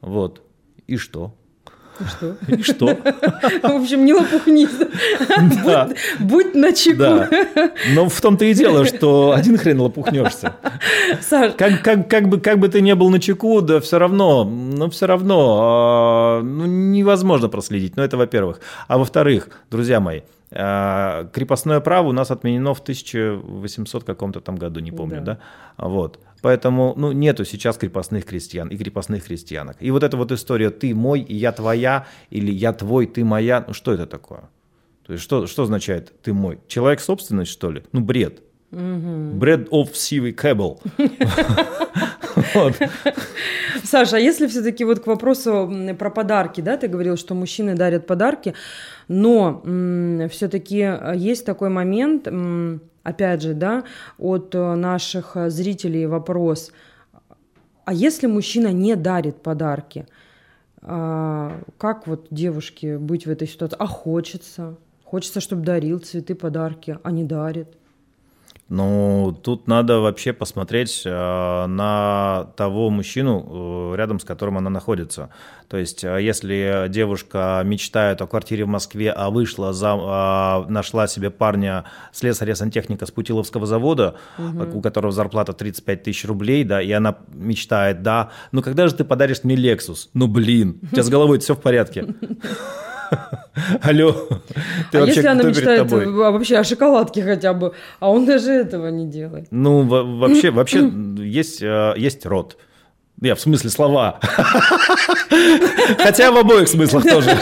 [0.00, 0.42] Вот.
[0.86, 1.34] И что?
[2.00, 2.36] И что?
[2.48, 2.86] И что?
[3.62, 4.70] В общем, не лопухнись.
[5.64, 5.88] Да.
[6.18, 6.98] Будь начеку.
[6.98, 7.28] Да.
[7.94, 10.54] Но в том-то и дело, что один хрен лопухнешься.
[11.20, 14.44] Саш, Как, как, как, бы, как бы ты не был на чеку, да все равно,
[14.44, 17.96] ну все равно а, ну, невозможно проследить.
[17.96, 18.60] Ну это во-первых.
[18.88, 24.80] А во-вторых, друзья мои, а, крепостное право у нас отменено в 1800 каком-то там году,
[24.80, 25.38] не помню, Да.
[25.78, 25.88] да?
[25.88, 26.18] Вот.
[26.42, 29.76] Поэтому ну, нету сейчас крепостных крестьян и крепостных крестьянок.
[29.80, 33.64] И вот эта вот история «ты мой, и я твоя» или «я твой, ты моя»,
[33.66, 34.50] ну что это такое?
[35.06, 36.58] То есть что, что означает «ты мой»?
[36.66, 37.84] Человек собственность, что ли?
[37.92, 38.42] Ну, бред.
[38.70, 40.36] Бред of сивый.
[42.54, 42.74] Вот.
[43.84, 48.06] Саша, а если все-таки вот к вопросу про подарки, да, ты говорил, что мужчины дарят
[48.06, 48.54] подарки,
[49.06, 49.62] но
[50.30, 53.84] все-таки есть такой момент, м, опять же, да,
[54.18, 56.72] от э, наших э, зрителей вопрос,
[57.84, 60.06] а если мужчина не дарит подарки,
[60.82, 63.76] а, как вот девушке быть в этой ситуации?
[63.78, 64.76] А хочется?
[65.04, 67.76] Хочется, чтобы дарил цветы, подарки, а не дарит.
[68.74, 71.10] Ну, тут надо вообще посмотреть э,
[71.66, 75.28] на того мужчину, э, рядом с которым она находится.
[75.68, 81.06] То есть, э, если девушка мечтает о квартире в Москве, а вышла, за, а, нашла
[81.06, 87.18] себе парня слесаря-сантехника с Путиловского завода, у которого зарплата 35 тысяч рублей, да, и она
[87.28, 90.08] мечтает, да, ну когда же ты подаришь мне Lexus?
[90.14, 92.06] Ну, блин, у тебя с головой все в порядке.
[93.82, 94.12] Алло,
[94.90, 98.88] ты а вообще если она мечтает вообще о шоколадке хотя бы, а он даже этого
[98.88, 99.46] не делает.
[99.50, 102.56] Ну, во- вообще, вообще есть, э, есть род.
[103.20, 104.18] Я в смысле слова.
[105.98, 107.30] Хотя в обоих смыслах тоже.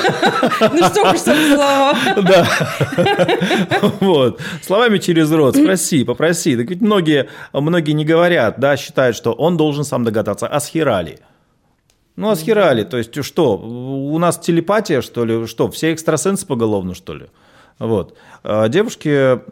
[0.60, 1.96] Ну что уж слова.
[2.16, 2.46] Да.
[4.00, 4.40] Вот.
[4.62, 5.56] Словами через рот.
[5.56, 6.54] Спроси, попроси.
[6.56, 10.46] Так ведь многие, многие не говорят, да, считают, что он должен сам догадаться.
[10.46, 11.20] А схерали?
[12.16, 12.84] Ну, а схерали?
[12.84, 15.46] То есть что, у нас телепатия, что ли?
[15.46, 17.26] Что, все экстрасенсы поголовно, что ли?
[17.78, 18.16] Вот.
[18.42, 19.08] А Девушки,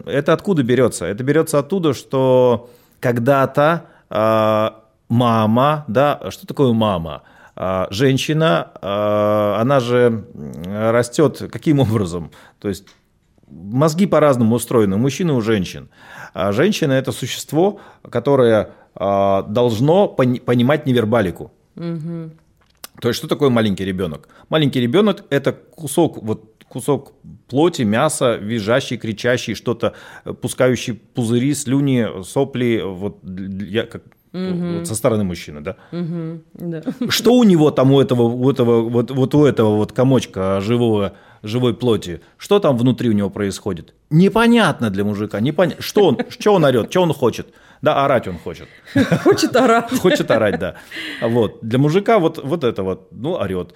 [0.06, 1.06] это откуда берется?
[1.06, 2.68] Это берется оттуда, что
[3.00, 7.22] когда-то а, мама, да, что такое мама?
[7.56, 10.24] А, Женщина, а, она же
[10.66, 12.30] растет каким образом?
[12.60, 12.84] То есть
[13.50, 15.88] мозги по-разному устроены, у мужчин и у женщин.
[16.34, 21.50] А женщина– это существо, которое а, должно пони- понимать невербалику.
[23.00, 24.28] То есть, что такое маленький ребенок?
[24.48, 27.12] Маленький ребенок– это кусок, вот, кусок
[27.48, 34.94] плоти, мяса, визжащий, кричащий, что-то, э, пускающий пузыри, слюни, сопли, вот, я, как, вот со
[34.94, 35.76] стороны мужчины, да?
[35.92, 36.82] Мгм, да.
[37.08, 41.14] Что у него там у этого, у этого вот, вот у этого вот комочка живого,
[41.42, 42.20] живой плоти?
[42.36, 43.94] Что там внутри у него происходит?
[44.10, 45.82] Непонятно для мужика, непонятно.
[45.82, 47.48] Что он, что он орет, что он хочет?
[47.82, 48.68] Да, орать он хочет.
[49.22, 49.96] Хочет орать.
[50.00, 50.74] Хочет орать, да.
[51.22, 51.58] Вот.
[51.62, 53.74] Для мужика вот, вот это вот, ну, орет.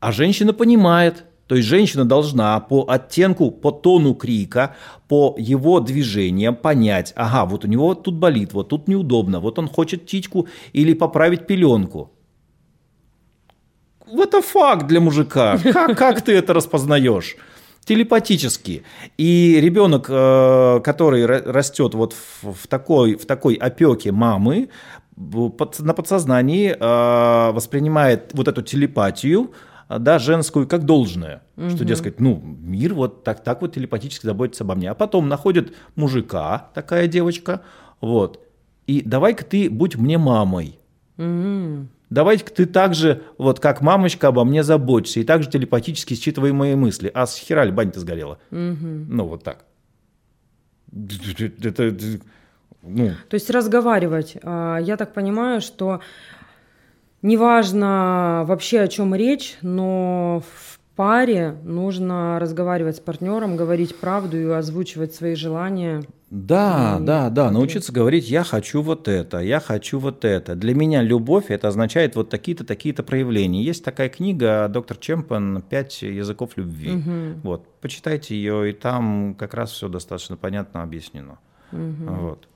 [0.00, 1.24] А женщина понимает.
[1.46, 4.76] То есть женщина должна по оттенку, по тону крика,
[5.08, 9.68] по его движениям понять, ага, вот у него тут болит, вот тут неудобно, вот он
[9.68, 12.13] хочет титьку или поправить пеленку.
[14.14, 15.58] The fuck для мужика?
[15.72, 17.36] Как, как ты это распознаешь?
[17.84, 18.82] Телепатически.
[19.18, 24.68] И ребенок, э, который ра- растет вот в, такой, в такой опеке мамы,
[25.16, 29.52] на подсознании э, воспринимает вот эту телепатию,
[29.88, 31.42] э, да, женскую, как должное.
[31.68, 34.90] Что, дескать, ну, мир вот так, так вот телепатически заботится обо мне.
[34.90, 37.60] А потом находит мужика, такая девочка,
[38.00, 38.40] вот,
[38.86, 40.78] и давай-ка ты будь мне мамой.
[41.16, 41.88] Мгм.
[42.14, 46.76] Давайте-ка ты так же, вот как мамочка, обо мне заботься, и также телепатически считывай мои
[46.76, 47.10] мысли.
[47.12, 48.38] А с хера ли баня-то сгорела?
[48.50, 49.64] Ну, вот так.
[50.92, 51.96] Это, это,
[52.82, 54.36] ну, То есть разговаривать.
[54.44, 56.00] А, Я так понимаю, что
[57.22, 64.44] неважно вообще о чем речь, но в паре нужно разговаривать с партнером, говорить правду и
[64.50, 66.02] озвучивать свои желания.
[66.30, 70.54] да, М, да, да, научиться говорить, я хочу вот это, я хочу вот это.
[70.56, 73.62] Для меня любовь, это означает вот такие-то, такие-то проявления.
[73.62, 76.90] Есть такая книга доктор Чемпен «Пять языков любви».
[76.90, 77.40] Мгм.
[77.42, 81.38] Вот, почитайте ее, и там как раз все достаточно понятно объяснено.
[81.70, 82.48] Вот.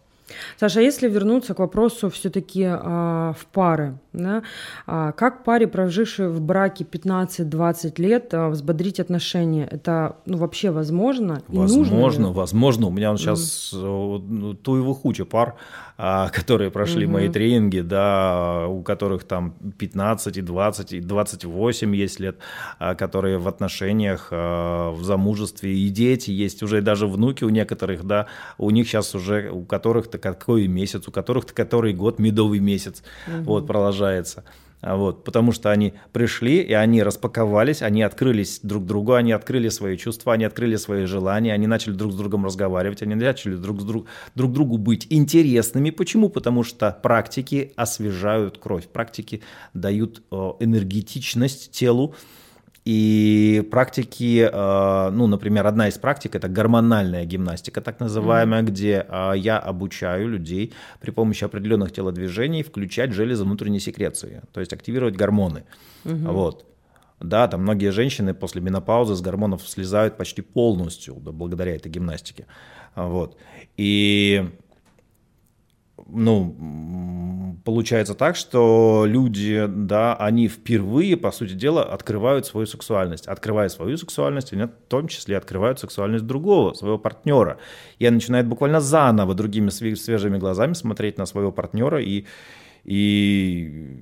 [0.56, 4.42] Саша, а если вернуться к вопросу все-таки в пары, да,
[4.86, 9.66] а, как паре, прожившей в браке 15-20 лет, а, взбодрить отношения?
[9.70, 11.42] Это ну, вообще возможно?
[11.48, 11.80] И нужно ли?
[11.82, 12.86] Возможно, возможно.
[12.88, 19.54] У меня сейчас ну, туево-хуча пар, а, которые прошли мои тренинги, да, у которых там
[19.78, 22.38] 15 и 20 и 28 есть лет,
[22.78, 28.04] а, которые в отношениях, а, в замужестве, и дети есть, уже даже внуки у некоторых,
[28.04, 28.26] да,
[28.58, 33.66] у них сейчас уже, у которых-то какой месяц, у которых-то который год, медовый месяц, вот,
[33.66, 34.44] продолжается.
[34.80, 39.70] А вот, потому что они пришли, и они распаковались, они открылись друг другу, они открыли
[39.70, 43.80] свои чувства, они открыли свои желания, они начали друг с другом разговаривать, они начали друг,
[43.80, 45.90] с друг, друг другу быть интересными.
[45.90, 46.28] Почему?
[46.28, 49.42] Потому что практики освежают кровь, практики
[49.74, 52.14] дают энергетичность телу,
[52.88, 58.66] и практики, э, ну, например, одна из практик– это гормональная гимнастика, так называемая, mm-hmm.
[58.66, 64.72] где э, я обучаю людей при помощи определенных телодвижений включать железы внутренней секреции, то есть
[64.72, 65.64] активировать гормоны.
[66.04, 66.32] Mm-hmm.
[66.32, 66.64] Вот.
[67.20, 72.46] Да, там многие женщины после менопаузы с гормонов слезают почти полностью да, благодаря этой гимнастике.
[72.96, 73.36] Вот.
[73.76, 74.48] И
[76.06, 83.26] ну, получается так, что люди, да, они впервые, по сути дела, открывают свою сексуальность.
[83.26, 87.58] Открывая свою сексуальность, они в том числе открывают сексуальность другого, своего партнера.
[87.98, 92.24] И начинают буквально заново другими свежими глазами смотреть на своего партнера и,
[92.84, 93.98] и,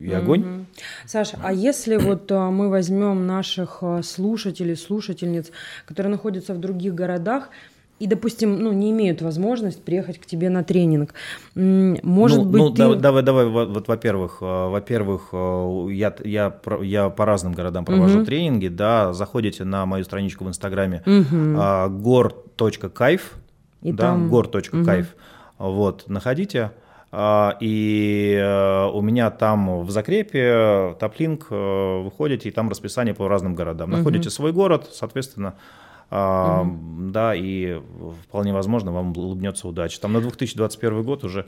[0.00, 0.42] и огонь.
[0.42, 0.64] Mm-hmm.
[1.06, 5.50] Саша, а если вот а, мы возьмем наших а, слушателей, слушательниц,
[5.86, 7.50] которые находятся в других городах,
[7.98, 11.14] и, допустим, ну, не имеют возможность приехать к тебе на тренинг.
[11.54, 12.76] Может ну, быть, ну, ты...
[12.76, 18.18] давай, давай, давай, вот, во-первых, э, во-первых, э, я, я, я по разным городам провожу
[18.18, 18.26] угу.
[18.26, 21.36] тренинги, да, заходите на мою страничку в Инстаграме угу.
[21.36, 23.34] gor.кайф,
[23.82, 24.32] и да, там...
[24.32, 25.06] gor.кайф,
[25.58, 25.70] угу.
[25.72, 26.70] вот, находите,
[27.10, 33.54] а, и э, у меня там в закрепе топлинк, выходите, и там расписание по разным
[33.54, 33.90] городам.
[33.90, 34.34] Находите угу.
[34.34, 35.54] свой город, соответственно,
[36.10, 37.10] угу.
[37.10, 37.80] да, и
[38.24, 40.00] вполне возможно вам улыбнется удача.
[40.00, 41.46] Там на 2021 год уже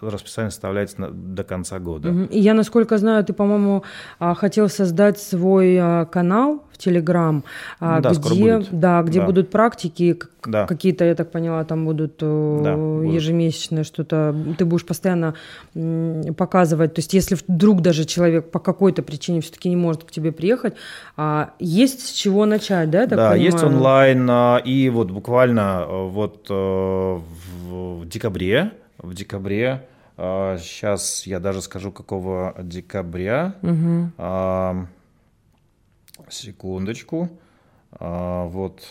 [0.00, 2.10] расписание составляется до конца года.
[2.30, 3.82] И я, насколько знаю, ты, по-моему,
[4.18, 7.42] а, хотел создать свой а, канал в Телеграм,
[7.80, 9.26] а, да, где, да, где да.
[9.26, 10.66] будут практики, да.
[10.66, 14.34] какие-то, я так поняла, там будут, э, да, ежемесячные что-то.
[14.58, 15.34] Ты будешь постоянно
[16.36, 16.94] показывать.
[16.94, 20.74] То есть, если вдруг даже человек по какой-то причине все-таки не может к тебе приехать,
[21.58, 23.06] есть с чего начать, да?
[23.06, 23.40] да, понимаю?
[23.40, 24.30] есть онлайн,
[24.64, 27.18] и вот буквально э, вот э,
[27.68, 29.86] в декабре в декабре.
[30.16, 33.54] Сейчас а, я даже скажу, какого декабря.
[33.62, 34.86] Угу.
[36.30, 37.28] Секундочку.
[37.92, 38.82] А, вот.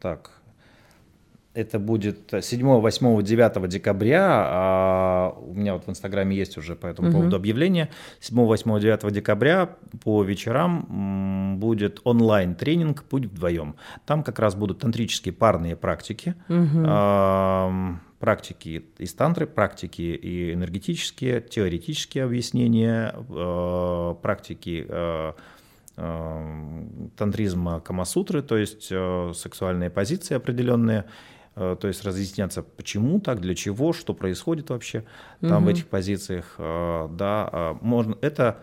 [0.00, 0.30] Так.
[1.54, 4.44] Это будет 7, 8, 9 декабря.
[4.46, 7.18] А у меня вот в Инстаграме есть уже по этому угу.
[7.18, 7.90] поводу объявление.
[8.20, 13.76] 7, 8, 9 декабря по вечерам будет онлайн-тренинг «Путь вдвоем».
[14.04, 16.34] Там как раз будут тантрические парные практики.
[16.48, 25.32] Угу практики из тантры, практики и энергетические, теоретические объяснения, э, практики э,
[25.98, 26.84] э,
[27.18, 31.04] тантризма Камасутры, то есть сексуальные позиции определенные,
[31.54, 35.04] то есть разъясняться, почему так, для чего, что происходит вообще
[35.40, 35.66] там угу.
[35.66, 36.54] в этих позициях.
[36.58, 38.58] Да, можно, это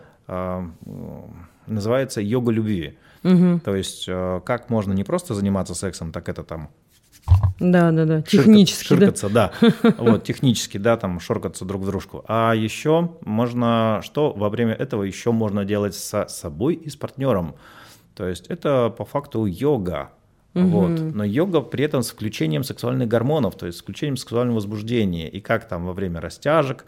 [1.66, 2.98] называется йога любви.
[3.24, 3.60] Угу.
[3.64, 4.06] То есть
[4.44, 6.70] как можно не просто заниматься сексом, так это там
[7.60, 8.22] да, да, да.
[8.22, 8.88] Технически.
[8.88, 9.52] Ширкаться, да.
[9.60, 9.94] да.
[9.98, 12.24] Вот, технически, да, там шоркаться друг в дружку.
[12.26, 17.54] А еще можно, что во время этого еще можно делать с собой и с партнером.
[18.14, 20.10] То есть это по факту йога.
[20.54, 20.64] Угу.
[20.66, 21.00] Вот.
[21.14, 25.28] Но йога при этом с включением сексуальных гормонов, то есть с включением сексуального возбуждения.
[25.28, 26.84] И как там во время растяжек,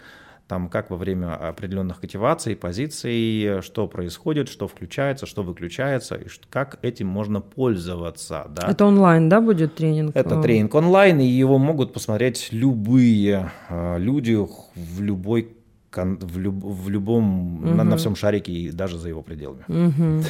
[0.49, 6.79] там как во время определенных активаций, позиций, что происходит, что включается, что выключается, и как
[6.83, 8.47] этим можно пользоваться.
[8.51, 8.69] Да?
[8.71, 10.15] Это онлайн, да, будет тренинг?
[10.15, 14.35] Это тренинг онлайн, и его могут посмотреть любые э, люди
[14.75, 15.57] в любой
[15.97, 17.75] в, люб, в любом, угу.
[17.75, 19.65] на, на всем шарике и даже за его пределами.
[19.69, 20.25] Угу.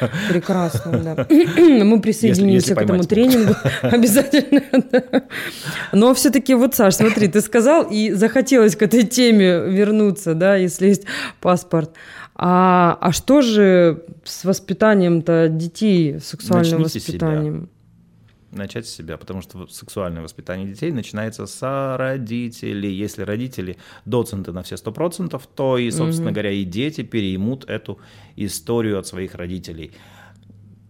[0.28, 1.26] Прекрасно, да.
[1.84, 4.62] Мы присоединимся к этому тренингу обязательно.
[5.92, 10.88] Но все-таки вот, Саш, смотри, ты сказал, и захотелось к этой теме вернуться, да, если
[10.88, 11.04] есть
[11.40, 11.90] паспорт.
[12.34, 17.54] А, а что же с воспитанием-то детей, сексуальным Начните воспитанием?
[17.54, 17.79] Себя
[18.52, 22.92] начать с себя, потому что сексуальное воспитание детей начинается с родителей.
[22.92, 26.34] Если родители доценты на все сто процентов, то и, собственно угу.
[26.34, 27.98] говоря, и дети переймут эту
[28.36, 29.92] историю от своих родителей.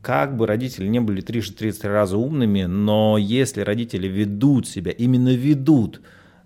[0.02, 6.00] Как бы родители не были 30 раза умными, но если родители ведут себя, именно ведут,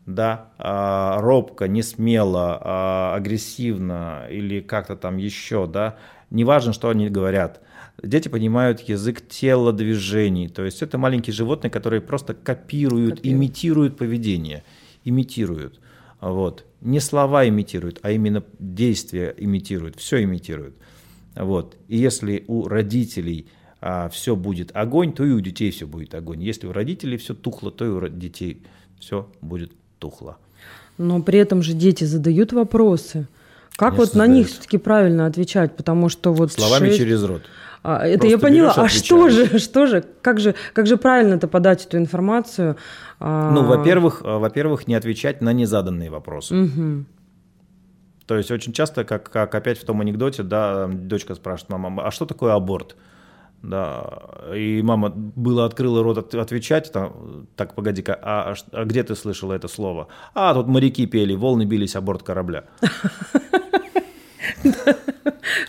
[0.07, 5.97] да, а, робко, не смело, а, агрессивно или как-то там еще, да,
[6.31, 7.61] неважно, что они говорят–
[8.03, 13.27] Дети понимают язык телодвижений, то есть это маленькие животные, которые просто копируют, копируют.
[13.27, 14.65] имитируют поведение,
[15.05, 15.81] имитируют.
[16.21, 16.65] Вот.
[16.81, 20.75] Не слова имитируют, а именно действия имитируют, все имитируют.
[21.35, 21.77] Вот.
[21.89, 23.47] И если у родителей
[23.81, 26.43] а, все будет огонь, то и у детей все будет огонь.
[26.43, 28.63] Если у родителей все тухло, то и у детей
[28.99, 30.39] все будет тухло.
[30.97, 33.27] Но при этом же дети задают вопросы
[33.77, 35.77] Как Конечно, вот на них все-таки правильно отвечать?
[35.77, 37.43] Потому что вот Словами шесть- через рот.
[37.87, 38.73] А, это Просто я поняла.
[38.77, 42.77] А что же, что же, как же, как же правильно-то подать эту информацию?
[43.21, 46.55] А, Ну, во-первых, э, во-первых, не отвечать на незаданные вопросы.
[46.55, 47.07] мгм.
[48.27, 52.11] То есть очень часто, как, как опять в том анекдоте, да, дочка спрашивает мама, а
[52.11, 52.97] что такое аборт?
[53.63, 54.05] Да,
[54.55, 59.15] и мама было открыла рот от- отвечать, там, так, погоди-ка, а, ш- а где ты
[59.15, 60.09] слышала это слово?
[60.35, 62.65] А, тут моряки пели, волны бились о борт корабля.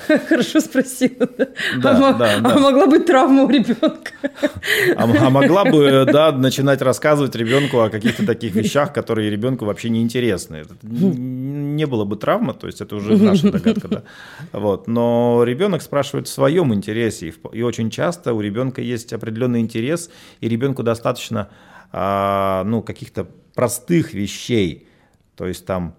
[0.29, 1.27] Хорошо спросила.
[1.37, 1.47] да.
[1.77, 2.53] Да, а, да, да.
[2.53, 4.11] а могла быть травма у ребенка?
[4.95, 9.89] А, а могла бы, да, начинать рассказывать ребенку о каких-то таких вещах, которые ребенку вообще
[9.89, 10.63] не интересны.
[10.83, 14.03] Не было бы травмы, то есть это уже наша догадка, да.
[14.51, 14.87] Вот.
[14.87, 20.09] Но ребенок спрашивает в своем интересе, и, очень часто у ребенка есть определенный интерес,
[20.41, 21.49] и ребенку достаточно
[21.91, 24.87] а, ну, каких-то простых вещей.
[25.35, 25.95] То есть там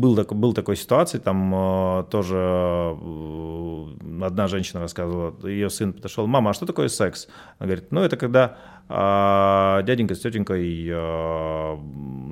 [0.00, 3.86] был, такой, был такой ситуации, там а, тоже э,
[4.24, 7.28] одна женщина рассказывала, ее сын подошел, мама, а что такое секс?
[7.58, 8.56] Она говорит, ну это когда
[8.88, 11.78] а, дяденька с тетенькой а,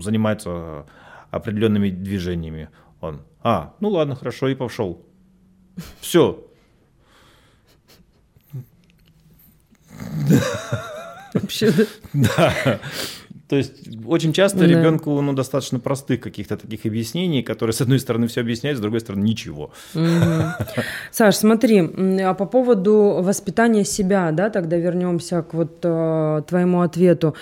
[0.01, 0.87] занимаются
[1.31, 2.71] определенными движениями.
[3.01, 5.05] Он, а, ну ладно, хорошо, и пошел.
[6.01, 6.45] Все.
[11.35, 11.73] Вообще,
[12.13, 12.79] да.
[13.28, 13.28] Да.
[13.49, 13.73] То есть
[14.07, 14.67] очень часто Да.
[14.67, 19.01] ребенку ну, достаточно простых каких-то таких объяснений, которые, с одной стороны, все объясняют, с другой
[19.01, 19.71] стороны, ничего.
[19.95, 20.53] Мгм.
[21.11, 21.81] Саш, смотри,
[22.23, 27.35] а по поводу воспитания себя, да, тогда вернемся к вот э, твоему ответу.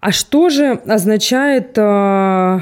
[0.00, 2.60] А что же означает, э,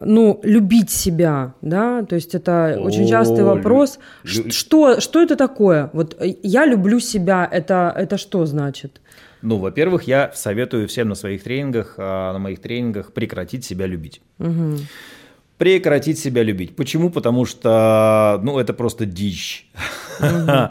[0.00, 2.02] ну, любить себя, да?
[2.04, 3.98] То есть это очень О, частый лю- вопрос.
[4.24, 5.90] лю- Что, что это такое?
[5.92, 9.00] Вот э, я люблю себя, это, это что значит?
[9.42, 14.20] Ну, во-первых, я советую всем на своих тренингах, а, на моих тренингах прекратить себя любить.
[14.38, 14.78] Мгм.
[15.58, 16.74] Прекратить себя любить.
[16.76, 17.10] Почему?
[17.10, 19.68] Потому что, ну, это просто дичь.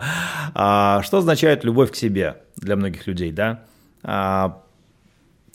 [0.53, 3.63] А, Что означает любовь к себе для многих людей, да?
[4.03, 4.63] А,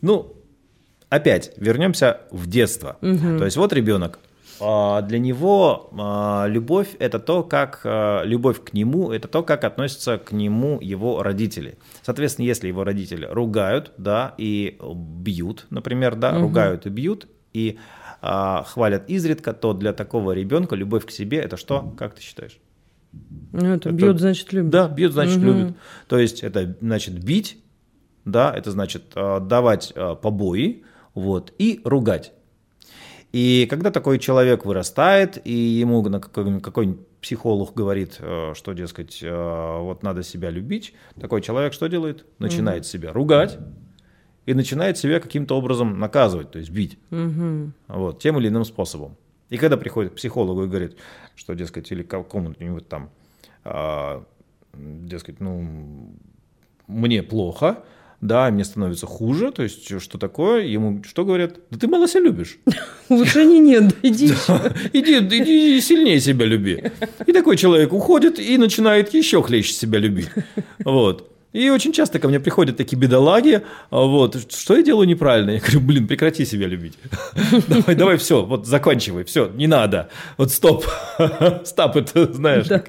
[0.01, 0.35] Ну,
[1.11, 2.97] опять вернемся в детство.
[3.01, 4.19] То есть вот ребенок.
[4.61, 9.65] А, Для него а, любовь это то, как а, любовь к нему, это то, как
[9.65, 11.79] относятся к нему его родители.
[12.03, 17.79] Соответственно, если его родители ругают, да, и бьют, например, да, ругают и бьют, и
[18.23, 21.95] а, хвалят изредка, то для такого ребенка любовь к себе это что?
[21.99, 22.59] Как ты считаешь?
[23.53, 24.71] Ну, это Это- бьет, значит, любит.
[24.71, 25.47] Да, бьют, значит, Мгм.
[25.47, 25.75] любят.
[26.09, 27.59] То есть это значит бить,
[28.25, 30.83] да, это значит давать побои,
[31.15, 32.33] вот, и ругать.
[33.37, 39.19] И когда такой человек вырастает, и ему на какой- какой-нибудь психолог говорит, э, что, дескать,
[39.23, 42.25] э, вот надо себя любить, такой человек что делает?
[42.39, 43.59] Начинает себя ругать
[44.47, 46.99] и начинает себя каким-то образом наказывать, то есть бить.
[47.11, 47.75] Мгм.
[47.89, 49.19] Вот, тем или иным способом.
[49.51, 50.97] И когда приходит к психологу и говорит,
[51.35, 53.11] что, дескать, или какому-нибудь там,
[53.65, 54.25] а,
[54.73, 56.11] дескать, ну,
[56.87, 57.85] мне плохо,
[58.21, 61.57] да, мне становится хуже, то есть что такое, ему что говорят?
[61.71, 62.59] Да ты мало себя любишь.
[63.09, 64.33] Улучшений нет, иди.
[64.93, 66.85] Иди, иди сильнее себя люби.
[67.27, 70.29] И такой человек уходит и начинает еще хлеще себя любить.
[70.85, 71.31] Вот.
[71.57, 75.53] И очень часто ко мне приходят такие бедолаги, а вот, что я делаю неправильно?
[75.53, 76.99] Я говорю, блин, прекрати себя любить.
[77.69, 80.11] Давай, давай, все, вот заканчивай, все, не надо.
[80.37, 80.85] Вот стоп,
[81.65, 82.67] стоп, это знаешь.
[82.67, 82.85] Да.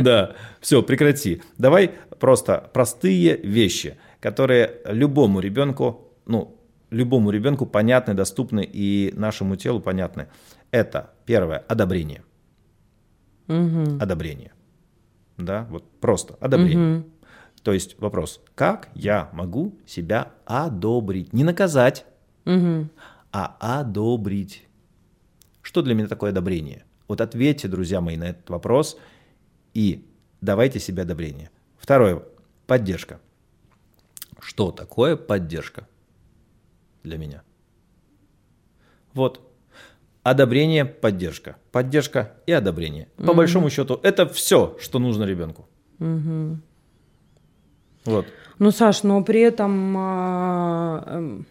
[0.00, 0.32] Да,
[0.62, 1.42] все, прекрати.
[1.58, 6.56] Давай просто простые вещи, которые любому ребенку, ну,
[6.90, 10.28] любому ребенку понятны, доступны и нашему телу понятны.
[10.70, 12.22] Это первое одобрение.
[13.48, 13.98] Мгм.
[14.00, 14.52] Одобрение.
[15.38, 16.78] Да, вот просто одобрение.
[16.98, 17.04] Мгм.
[17.64, 21.32] То есть вопрос, как я могу себя одобрить?
[21.32, 22.04] Не наказать,
[22.44, 22.90] Мгм.
[23.32, 24.68] а одобрить.
[25.62, 26.84] Что для меня такое одобрение?
[27.08, 28.96] Вот ответьте, друзья мои, на этот вопрос
[29.74, 30.06] и
[30.40, 31.50] давайте себе одобрение.
[31.78, 32.22] Второе.
[32.68, 33.18] Поддержка.
[34.42, 35.86] Что такое поддержка
[37.04, 37.42] для меня?
[39.14, 39.40] Вот.
[40.24, 41.56] Одобрение, поддержка.
[41.70, 43.08] Поддержка и одобрение.
[43.16, 45.68] По большому счету, это все, что нужно ребенку.
[45.98, 46.62] Мгм.
[48.04, 48.26] Вот.
[48.58, 51.46] Ну, Саш, но при этом, а, эм,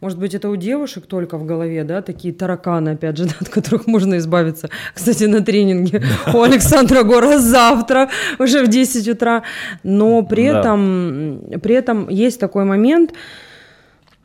[0.00, 3.48] может быть, это у девушек только в голове, да, такие тараканы, опять же, да, от
[3.48, 4.68] которых можно избавиться.
[4.94, 6.02] Кстати, на тренинге
[6.34, 9.42] у Александра Гора завтра, уже в 10 утра.
[9.82, 13.12] Но при этом, при этом есть такой момент,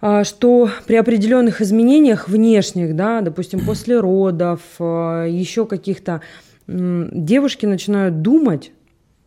[0.01, 6.21] а, что при определенных изменениях внешних, да, допустим, после родов, а, еще каких-то,
[6.67, 8.71] девушки начинают думать,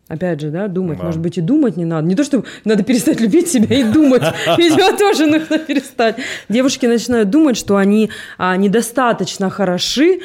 [0.07, 1.05] Опять же, да, думать, да.
[1.05, 2.07] может быть, и думать не надо.
[2.07, 4.21] Не то, что надо перестать любить себя и думать.
[4.57, 6.17] Видимо, тоже нужно перестать.
[6.47, 10.19] Девушки начинают думать, что они а, недостаточно хороши,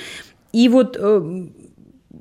[0.52, 1.46] и вот э,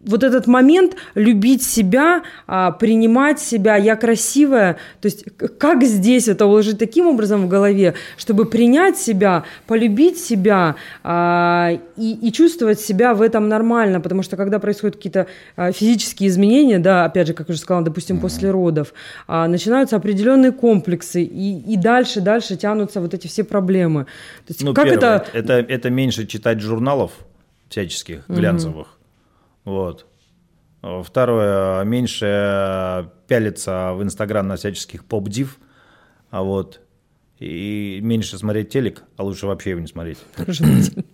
[0.09, 5.25] вот этот момент любить себя, а, принимать себя, я красивая, то есть
[5.57, 12.27] как здесь это уложить таким образом в голове, чтобы принять себя, полюбить себя а, и,
[12.27, 17.05] и чувствовать себя в этом нормально, потому что когда происходят какие-то а, физические изменения, да,
[17.05, 18.21] опять же, как уже сказала, допустим, mm-hmm.
[18.21, 18.93] после родов,
[19.27, 24.05] начинаются определенные комплексы и, и дальше, дальше тянутся вот эти все проблемы.
[24.05, 25.29] То есть, ну, как первое, это...
[25.33, 25.53] это...
[25.79, 27.11] Это меньше читать журналов
[27.69, 28.87] всяческих глянцевых.
[28.87, 28.98] Mm-hmm
[29.69, 30.05] вот.
[30.81, 35.59] Второе, меньше пялиться в Инстаграм на всяческих поп-див,
[36.29, 36.81] а вот,
[37.39, 40.19] и меньше смотреть телек, а лучше вообще его не смотреть.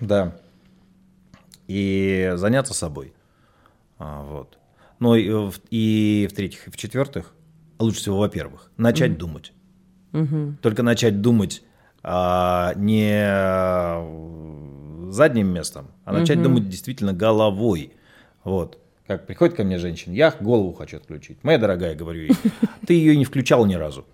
[0.00, 0.36] Да.
[1.66, 3.12] И заняться собой.
[3.98, 4.58] А, вот.
[5.00, 7.34] Ну и, и в-третьих, и в-четвертых,
[7.80, 9.52] лучше всего, во-первых, начать mm думать.
[10.12, 11.62] mm Только начать думать
[12.04, 13.26] а, не
[15.12, 17.92] задним местом, а начать mm думать действительно головой.
[18.48, 18.78] Вот.
[19.06, 21.38] Как приходит ко мне женщина, я голову хочу отключить.
[21.42, 22.32] Моя дорогая, говорю ей,
[22.86, 24.06] ты ее не включал ни разу.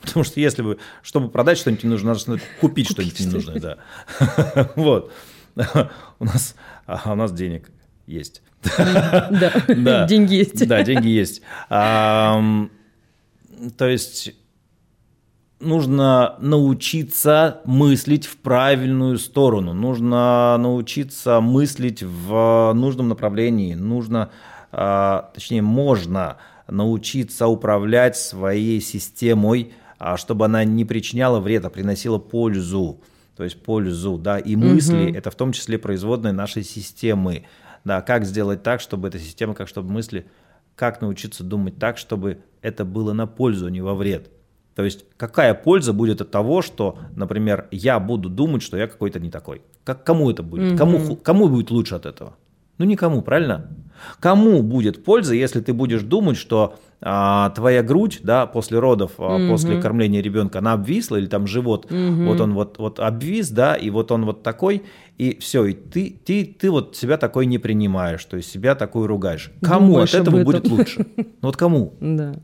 [0.00, 3.78] Потому что если бы, чтобы продать что-нибудь нужно, надо купить что-нибудь ненужное, да.
[4.76, 5.12] Вот.
[6.18, 7.70] У нас, а у нас денег
[8.06, 8.42] есть.
[8.64, 9.60] Да,
[10.08, 10.66] деньги есть.
[10.66, 11.42] Да, деньги есть.
[11.68, 12.68] То
[13.78, 14.34] есть
[15.64, 24.30] нужно научиться мыслить в правильную сторону, нужно научиться мыслить в нужном направлении, нужно,
[24.72, 26.36] а, точнее, можно
[26.68, 33.00] научиться управлять своей системой, а, чтобы она не причиняла вред, а приносила пользу.
[33.36, 35.16] То есть пользу, да, и мысли угу.
[35.16, 37.46] это в том числе производные нашей системы.
[37.84, 40.26] Да, как сделать так, чтобы эта система, как чтобы мысли,
[40.74, 44.30] как научиться думать так, чтобы это было на пользу, а не во вред.
[44.74, 49.20] То есть какая польза будет от того, что, например, я буду думать, что я какой-то
[49.20, 49.62] не такой?
[49.84, 50.72] Как, кому это будет?
[50.72, 50.78] Угу.
[50.78, 52.34] Кому, кому будет лучше от этого?
[52.78, 53.68] Ну никому, правильно?
[54.18, 59.36] Кому будет польза, если ты будешь думать, что а, твоя грудь, да, после родов, а,
[59.36, 59.52] угу.
[59.52, 62.24] после кормления ребенка, она обвисла или там живот, угу.
[62.24, 64.82] вот он вот вот обвис, да, и вот он вот такой,
[65.18, 69.06] и все, и ты ты ты вот себя такой не принимаешь, то есть себя такой
[69.06, 69.52] ругаешь.
[69.62, 71.06] Кому Думаешь от этого будет лучше?
[71.16, 71.94] Ну вот кому?
[72.00, 72.34] Да.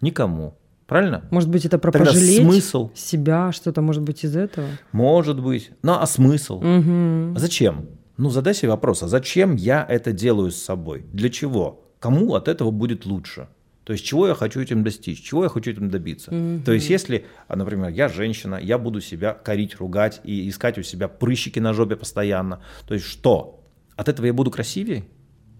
[0.00, 0.54] Никому.
[0.86, 1.24] Правильно?
[1.30, 2.90] Может быть, это про Тогда пожалеть смысл.
[2.94, 4.68] себя, что-то может быть из этого?
[4.92, 5.70] Может быть.
[5.82, 6.58] Ну, а смысл?
[6.58, 7.34] Угу.
[7.34, 7.86] А зачем?
[8.16, 11.04] Ну, задай себе вопрос, а зачем я это делаю с собой?
[11.12, 11.84] Для чего?
[11.98, 13.48] Кому от этого будет лучше?
[13.84, 16.34] То есть, чего я хочу этим достичь, чего я хочу этим добиться.
[16.34, 16.64] Угу.
[16.64, 20.82] То есть, если, а, например, я женщина, я буду себя корить, ругать и искать у
[20.82, 22.60] себя прыщики на жопе постоянно.
[22.86, 23.64] То есть, что?
[23.96, 25.04] От этого я буду красивее?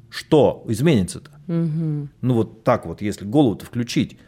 [0.08, 1.30] Что изменится-то?
[1.46, 2.08] Угу.
[2.20, 4.18] Ну, вот так вот, если голову-то включить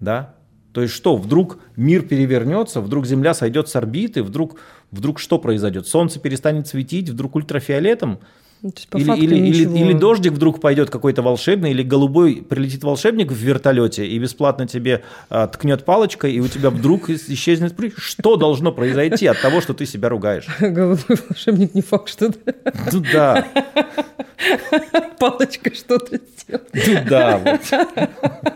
[0.00, 0.34] да?
[0.72, 5.86] То есть что, вдруг мир перевернется, вдруг Земля сойдет с орбиты, вдруг, вдруг что произойдет?
[5.86, 8.20] Солнце перестанет светить, вдруг ультрафиолетом?
[8.60, 13.36] Ну, или, или, или, или дождик вдруг пойдет какой-то волшебный, или голубой прилетит волшебник в
[13.36, 17.74] вертолете и бесплатно тебе а, ткнет палочкой, и у тебя вдруг исчезнет.
[17.96, 20.46] Что должно произойти от того, что ты себя ругаешь?
[20.60, 22.32] Голубой волшебник не факт, что...
[22.92, 23.46] Ну да.
[25.20, 26.72] Палочка что-то сделает.
[26.74, 27.60] Ну да, вот.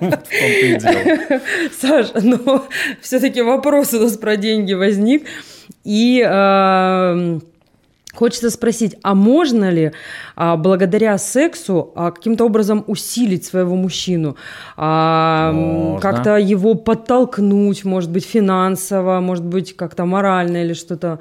[0.01, 1.41] вот в том-то и дело.
[1.81, 2.67] Саш, но
[3.01, 5.29] все-таки вопрос у нас про деньги возник.
[5.85, 6.21] И...
[8.13, 9.93] Э, Хочется спросить, а можно ли
[10.37, 14.37] а, благодаря сексу а, каким-то образом усилить своего мужчину,
[14.77, 21.19] а, как-то его подтолкнуть, может быть, финансово, может быть, как-то морально или что-то?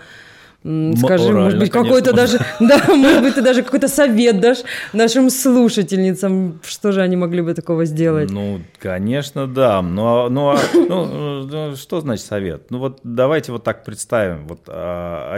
[0.64, 4.60] Скажи, может быть, какой-то даже, да, может быть, ты даже какой-то совет дашь
[4.94, 8.30] нашим слушательницам, что же они могли бы такого сделать?
[8.30, 9.82] Ну, конечно, да.
[9.82, 10.56] Но, ну,
[10.88, 12.70] ну, ну, что значит совет?
[12.70, 15.34] Ну вот давайте вот так представим, вот а,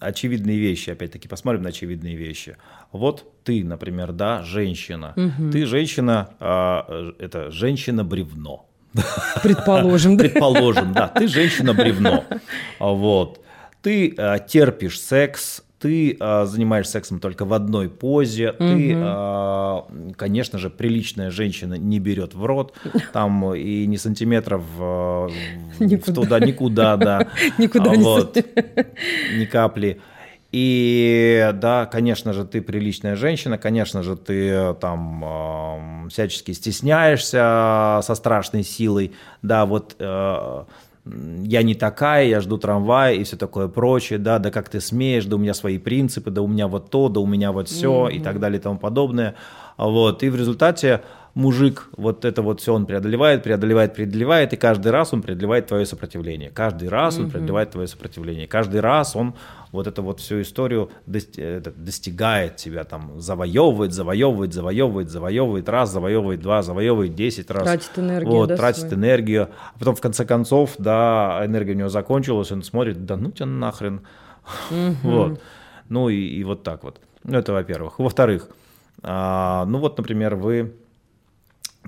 [0.00, 2.56] очевидные вещи, опять-таки, посмотрим на очевидные вещи.
[2.92, 5.12] Вот ты, например, да, женщина.
[5.16, 5.50] Угу.
[5.50, 8.66] Ты женщина, а, это женщина-бревно.
[9.42, 10.24] Предположим, да.
[10.24, 11.08] Предположим, да.
[11.08, 12.24] Ты женщина-бревно.
[12.78, 13.40] Вот.
[13.82, 18.58] Ты а, терпишь секс, ты а, занимаешься сексом только в одной позе, угу.
[18.58, 22.74] ты, а, конечно же, приличная женщина не берет в рот,
[23.12, 25.28] там и ни сантиметров а,
[25.78, 26.14] никуда.
[26.14, 27.28] туда, никуда, да.
[27.58, 28.36] Никуда вот,
[29.36, 30.00] ни капли.
[30.52, 38.14] И да, конечно же, ты приличная женщина, конечно же, ты там э, всячески стесняешься со
[38.14, 39.12] страшной силой,
[39.42, 40.64] да, вот э,
[41.44, 45.24] я не такая, я жду трамвая и все такое прочее, да, да как ты смеешь,
[45.26, 48.08] да у меня свои принципы, да у меня вот то, да у меня вот все
[48.08, 48.12] mm-hmm.
[48.12, 49.36] и так далее и тому подобное.
[49.76, 51.02] Вот, и в результате
[51.36, 55.84] мужик вот это вот все он преодолевает, преодолевает, преодолевает, и каждый раз он преодолевает твое
[55.84, 56.48] сопротивление.
[56.48, 58.46] Каждый раз он преодолевает твое сопротивление.
[58.48, 59.34] Каждый раз он
[59.70, 66.62] вот эту вот всю историю достигает тебя, там, завоевывает, завоевывает, завоевывает, завоевывает раз, завоевывает два,
[66.62, 67.64] завоевывает десять раз.
[67.64, 68.32] Тратит энергию.
[68.32, 68.94] Вот, да, тратит свой.
[68.94, 69.50] энергию.
[69.74, 73.44] А потом, в конце концов, да, энергия у него закончилась, он смотрит, да ну тебя
[73.44, 74.00] нахрен.
[74.70, 74.94] Mm-hmm.
[75.02, 75.40] Вот.
[75.90, 76.98] Ну и, и вот так вот.
[77.24, 77.98] Ну, это во-первых.
[77.98, 78.48] Во-вторых,
[79.02, 80.72] а, ну вот, например, вы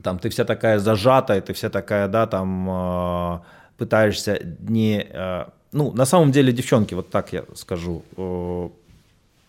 [0.03, 3.38] там ты вся такая зажатая, ты вся такая, да, там э,
[3.76, 5.07] пытаешься не...
[5.11, 8.68] Э, ну, на самом деле, девчонки, вот так я скажу, э,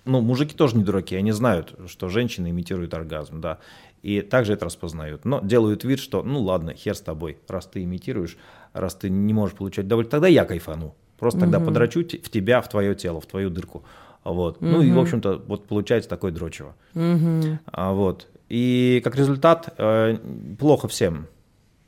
[0.06, 3.60] ну, мужики тоже не дураки, они знают, что женщины имитируют оргазм, да,
[4.02, 7.84] и также это распознают, но делают вид, что, ну, ладно, хер с тобой, раз ты
[7.84, 8.38] имитируешь,
[8.74, 11.46] раз ты не можешь получать удовольствие, тогда я кайфану, просто угу.
[11.46, 13.84] тогда подрачу в тебя, в твое тело, в твою дырку,
[14.24, 14.66] вот, угу.
[14.66, 17.60] ну, и, в общем-то, вот получается такое дрочево, угу.
[17.66, 20.18] а, вот, и как результат э,
[20.58, 21.28] плохо всем,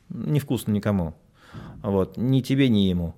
[0.10, 1.16] невкусно никому.
[1.82, 3.16] Вот, ни тебе, ни ему.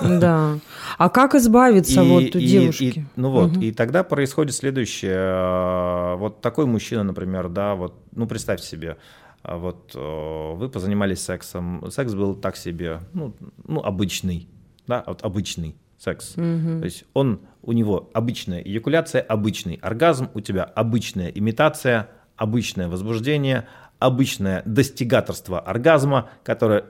[0.00, 0.58] Да.
[0.98, 2.84] А как избавиться и, вот у и, девушки?
[2.84, 3.60] И, ну вот, угу.
[3.60, 5.12] и тогда происходит следующее.
[5.12, 8.96] Э, вот такой мужчина, например, да, вот, ну представь себе,
[9.42, 13.34] э, вот вы позанимались сексом, секс был так себе, ну,
[13.66, 14.48] ну обычный,
[14.86, 16.34] да, вот обычный секс.
[16.36, 16.78] Угу.
[16.80, 23.66] То есть он, у него обычная эякуляция, обычный оргазм, у тебя обычная имитация, обычное возбуждение,
[23.98, 26.84] обычное достигаторство оргазма, которое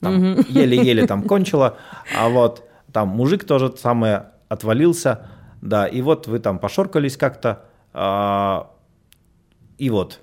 [0.00, 1.76] там, еле-еле там кончило,
[2.16, 5.26] а вот там мужик тоже самое отвалился,
[5.60, 8.70] да, и вот вы там пошоркались как-то, а,
[9.76, 10.20] и вот.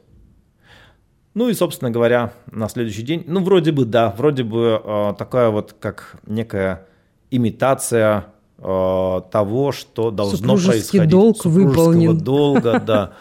[1.33, 5.49] Ну и, собственно говоря, на следующий день, ну вроде бы да, вроде бы а, такая
[5.49, 6.87] вот как некая
[7.29, 8.27] имитация
[8.57, 11.09] а, того, что должно происходить.
[11.09, 12.17] долг выполнен.
[12.17, 13.13] долга, да.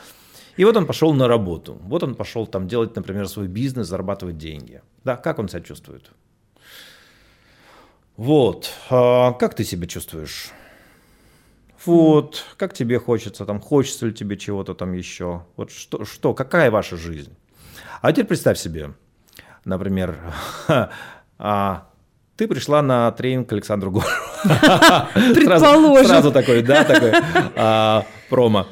[0.56, 1.78] И вот он пошел на работу.
[1.82, 4.82] Вот он пошел там делать, например, свой бизнес, зарабатывать деньги.
[5.04, 6.10] Да, как он себя чувствует?
[8.16, 8.70] Вот.
[8.90, 10.50] А как ты себя чувствуешь?
[11.84, 12.44] Вот.
[12.56, 13.44] Как тебе хочется?
[13.44, 15.44] Там, хочется ли тебе чего-то там еще?
[15.56, 17.36] Вот что, что, какая ваша жизнь?
[18.00, 18.92] А теперь представь себе,
[19.64, 20.16] например,
[21.38, 21.88] а,
[22.36, 24.08] ты пришла на тренинг к Александру Горову.
[25.34, 26.06] Предположим.
[26.06, 27.12] Сразу, такой, да, такой
[27.56, 28.66] а, промо.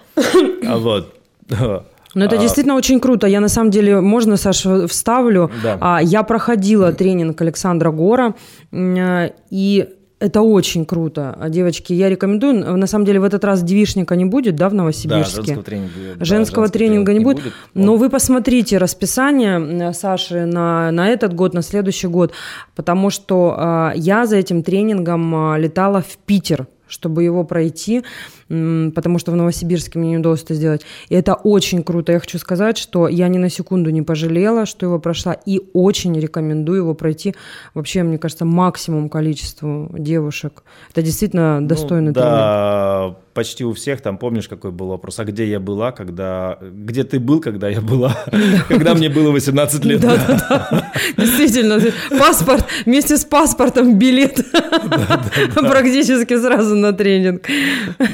[0.62, 1.21] Вот.
[2.14, 2.38] Ну, это а...
[2.38, 3.26] действительно очень круто.
[3.26, 5.50] Я на самом деле, можно, Саша, вставлю.
[5.62, 5.78] Да.
[5.80, 8.34] А, я проходила тренинг Александра Гора,
[8.70, 9.88] и
[10.22, 11.36] это очень круто.
[11.48, 12.76] Девочки, я рекомендую.
[12.76, 15.36] На самом деле, в этот раз девишника не будет, да, в Новосибирске?
[15.36, 17.42] Да, женского тренинга, женского да, тренинга не будет.
[17.42, 17.52] будет.
[17.74, 22.32] Но вы посмотрите расписание Саши на, на этот год, на следующий год,
[22.76, 28.02] потому что э, я за этим тренингом летала в Питер чтобы его пройти,
[28.48, 30.82] потому что в Новосибирске мне не удалось это сделать.
[31.08, 32.12] И это очень круто.
[32.12, 36.18] Я хочу сказать, что я ни на секунду не пожалела, что его прошла, и очень
[36.20, 37.34] рекомендую его пройти
[37.74, 40.62] вообще, мне кажется, максимум количеству девушек.
[40.90, 45.24] Это действительно ну достойный ну, да, почти у всех там, помнишь, какой был вопрос, а
[45.24, 46.58] где я была, когда...
[46.60, 48.16] Где ты был, когда я была?
[48.68, 50.00] Когда мне было 18 лет.
[50.00, 50.92] Да, да.
[51.16, 51.80] Действительно,
[52.18, 54.44] паспорт, вместе с паспортом билет
[55.54, 57.46] практически сразу на тренинг.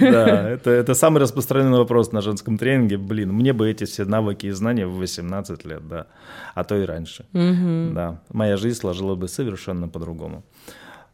[0.01, 2.99] Да, это, самый распространенный вопрос на женском тренинге.
[2.99, 6.07] Блин, мне бы эти все навыки и знания в 18 лет, да,
[6.55, 7.25] а то и раньше.
[7.33, 10.45] Да, моя жизнь сложилась бы совершенно по-другому.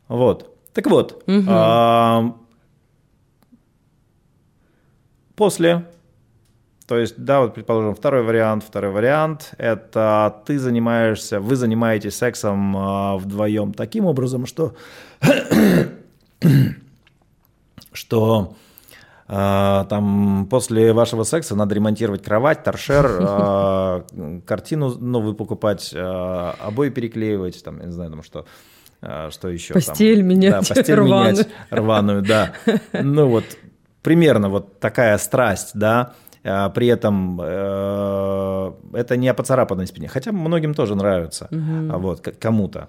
[0.08, 0.50] Вот.
[0.74, 1.44] Так вот, угу.
[1.48, 2.34] а,
[5.36, 5.84] после,
[6.86, 12.76] то есть, да, вот, предположим, второй вариант, второй вариант, это ты занимаешься, вы занимаетесь сексом
[12.76, 14.74] а, вдвоем таким образом, что
[17.92, 18.54] что
[19.28, 26.90] э, там после вашего секса надо ремонтировать кровать, торшер, э, картину новую покупать, э, обои
[26.90, 28.44] переклеивать, там, я не знаю, там что,
[29.00, 29.72] э, что еще.
[29.74, 31.32] Постель там, менять, да, постель рваную.
[31.32, 32.52] менять рваную, да.
[32.92, 33.44] Ну вот
[34.04, 40.74] примерно вот такая страсть, да, при этом э, это не о поцарапанной спине, хотя многим
[40.74, 41.98] тоже нравится, угу.
[41.98, 42.88] вот, кому-то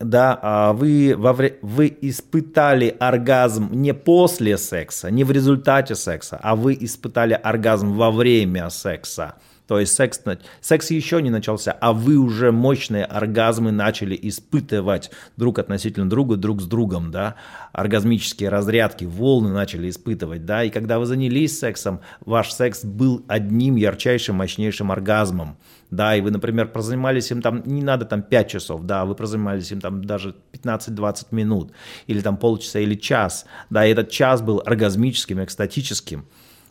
[0.00, 1.58] да, а вы, во вре...
[1.62, 8.10] вы испытали оргазм не после секса, не в результате секса, а вы испытали оргазм во
[8.10, 9.34] время секса.
[9.68, 10.18] То есть секс,
[10.62, 16.62] секс еще не начался, а вы уже мощные оргазмы начали испытывать друг относительно друга, друг
[16.62, 17.34] с другом, да,
[17.72, 23.76] оргазмические разрядки, волны начали испытывать, да, и когда вы занялись сексом, ваш секс был одним
[23.76, 25.58] ярчайшим, мощнейшим оргазмом,
[25.90, 29.70] да, и вы, например, прозанимались им там, не надо там 5 часов, да, вы прозанимались
[29.70, 31.72] им там даже 15-20 минут,
[32.06, 36.26] или там полчаса, или час, да, и этот час был оргазмическим, экстатическим,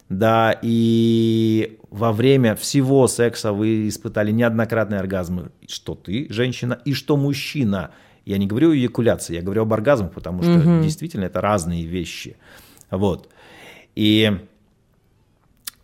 [0.10, 7.18] да, и во время всего секса вы испытали неоднократные оргазмы, что ты, женщина, и что
[7.18, 7.92] мужчина.
[8.26, 10.84] Я не говорю о эякуляции, я говорю об оргазмах, потому что угу.
[10.84, 12.38] действительно это разные вещи.
[12.90, 13.30] Вот.
[13.96, 14.32] И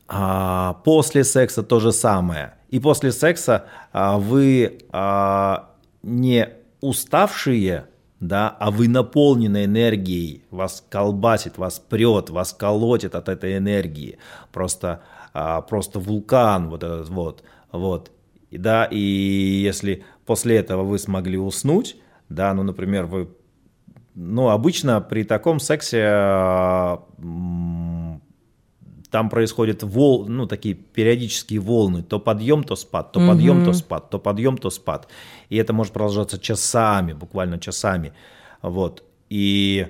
[0.07, 2.55] а, после секса то же самое.
[2.69, 5.71] И после секса а, вы а,
[6.01, 6.49] не
[6.81, 7.85] уставшие,
[8.27, 14.17] да, а вы наполнены энергией, вас колбасит, вас прет, вас колотит от этой энергии,
[14.53, 15.01] просто,
[15.33, 18.11] а, просто вулкан вот этот вот, вот,
[18.49, 21.97] и, да, и если после этого вы смогли уснуть,
[22.29, 23.29] да, ну, например, вы,
[24.15, 27.03] ну, обычно при таком сексе а,
[29.13, 33.65] там происходят вол, ну, такие периодические волны, то подъем, то спад, то подъем, угу.
[33.65, 35.07] то спад, то подъем, то спад.
[35.51, 38.13] И это может продолжаться часами, буквально часами.
[38.63, 39.03] Вот.
[39.29, 39.85] И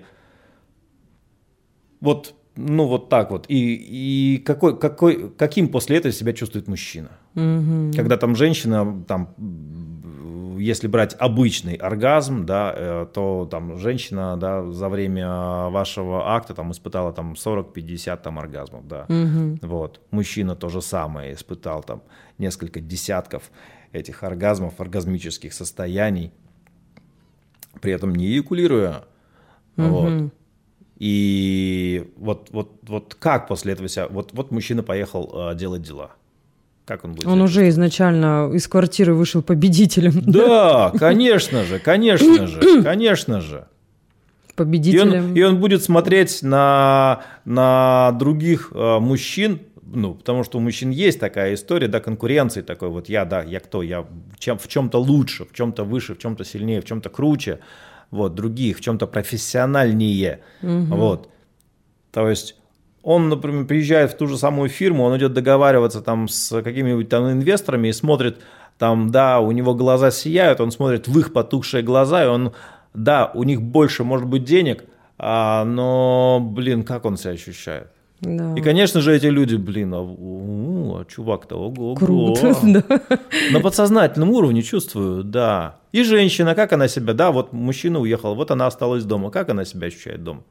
[2.01, 3.45] вот, ну, вот так вот.
[3.47, 7.11] И, и какой, какой, каким после этого себя чувствует мужчина?
[7.35, 7.93] Угу.
[7.95, 9.33] Когда там женщина там
[10.57, 16.71] если брать обычный оргазм, да, э, то там женщина, да, за время вашего акта там
[16.71, 19.05] испытала там 40-50 там оргазмов, да.
[19.09, 19.59] Угу.
[19.61, 20.01] Вот.
[20.11, 22.03] Мужчина то же самое испытал там
[22.37, 23.51] несколько десятков
[23.91, 26.31] этих оргазмов, оргазмических состояний,
[27.81, 29.05] при этом не эякулируя.
[29.77, 29.87] Угу.
[29.87, 30.31] Вот.
[30.97, 34.07] И вот, вот, вот как после этого себя...
[34.07, 36.11] Вот, вот мужчина поехал э, делать дела–
[36.85, 37.27] как он будет?
[37.27, 40.13] Он уже изначально из квартиры вышел победителем.
[40.25, 43.67] Да, конечно же, конечно же, конечно же.
[44.55, 45.13] Победителем.
[45.13, 50.61] И он, и он будет смотреть на, на других э, мужчин, ну, потому что у
[50.61, 54.05] мужчин есть такая история, да, конкуренции такой, вот я, да, я кто, я
[54.37, 57.59] чем, в чем-то лучше, в чем-то выше, в чем-то сильнее, в чем-то круче,
[58.11, 60.95] вот, других, в чем-то профессиональнее, угу.
[60.95, 61.29] вот.
[62.11, 62.55] То есть
[63.03, 67.29] он, например, приезжает в ту же самую фирму, он идет договариваться там с какими-нибудь там
[67.29, 68.39] инвесторами и смотрит,
[68.77, 72.53] там, да, у него глаза сияют, он смотрит в их потухшие глаза, и он,
[72.93, 74.85] да, у них больше может быть денег,
[75.19, 77.87] а, но, блин, как он себя ощущает?
[78.21, 78.55] Да.
[78.55, 82.83] И, конечно же, эти люди, блин, а, у, а чувак-то, ого, Круто, да.
[83.51, 85.75] На подсознательном уровне чувствую, да.
[85.91, 89.65] И женщина, как она себя, да, вот мужчина уехал, вот она осталась дома, как она
[89.65, 90.43] себя ощущает дома?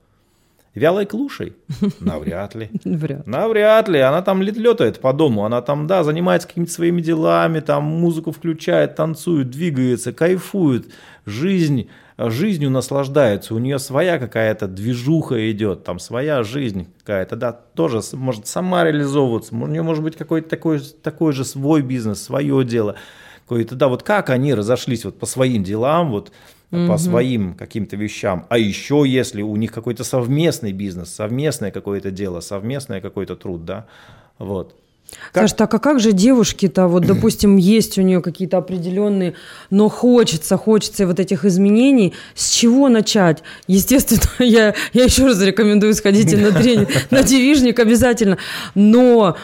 [0.75, 1.55] Вялой клушей?
[2.01, 2.71] Навряд ли.
[2.85, 3.27] Вряд.
[3.27, 4.01] Навряд ли.
[4.01, 5.45] Она там летает по дому.
[5.45, 10.87] Она там, да, занимается какими-то своими делами, там музыку включает, танцует, двигается, кайфует.
[11.27, 13.55] Жизнь, жизнью наслаждается.
[13.55, 19.55] У нее своя какая-то движуха идет, там своя жизнь какая-то, да, тоже может сама реализовываться.
[19.55, 22.97] У нее может быть какой-то такой, такой же свой бизнес, свое дело.
[23.43, 26.33] Какое-то, да, вот как они разошлись вот по своим делам, вот
[26.73, 26.89] угу.
[26.89, 28.47] по своим каким-то вещам.
[28.49, 33.87] А еще если у них какой-то совместный бизнес, совместное какое-то дело, совместное какой-то труд, да,
[34.39, 34.75] вот.
[35.33, 35.43] Как?
[35.43, 39.35] Саш, так а как же девушки-то, вот, допустим, есть у нее какие-то определенные,
[39.71, 43.43] но хочется, хочется вот этих изменений, с чего начать?
[43.67, 48.39] Естественно, я, я еще раз рекомендую сходить на тренинг, на девижник обязательно,
[48.75, 49.37] но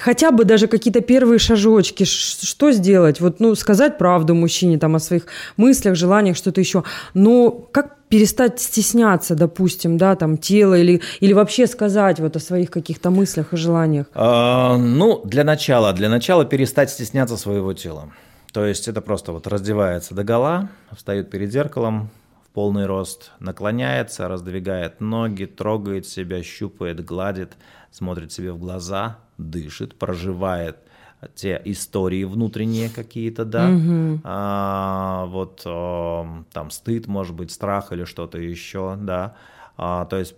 [0.00, 3.20] хотя бы даже какие-то первые шажочки, что сделать?
[3.20, 8.60] Вот, ну, сказать правду мужчине там о своих мыслях, желаниях, что-то еще, но как перестать
[8.60, 13.56] стесняться, допустим, да, там, тела или, или вообще сказать вот о своих каких-то мыслях и
[13.56, 14.06] желаниях?
[14.14, 18.10] А, ну, для начала, для начала перестать стесняться своего тела.
[18.52, 22.10] То есть это просто вот раздевается до гола, встает перед зеркалом
[22.44, 27.52] в полный рост, наклоняется, раздвигает ноги, трогает себя, щупает, гладит,
[27.92, 30.76] смотрит себе в глаза, дышит, проживает–
[31.34, 34.20] те истории внутренние какие-то, да, угу.
[34.24, 39.34] а, вот а, там стыд, может быть, страх или что-то еще, да,
[39.76, 40.34] а, то есть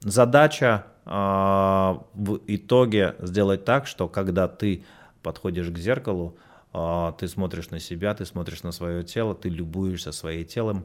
[0.00, 4.84] задача а, в итоге сделать так, что когда ты
[5.22, 6.36] подходишь к зеркалу,
[6.72, 10.84] а, ты смотришь на себя, ты смотришь на свое тело, ты любуешься своим телом,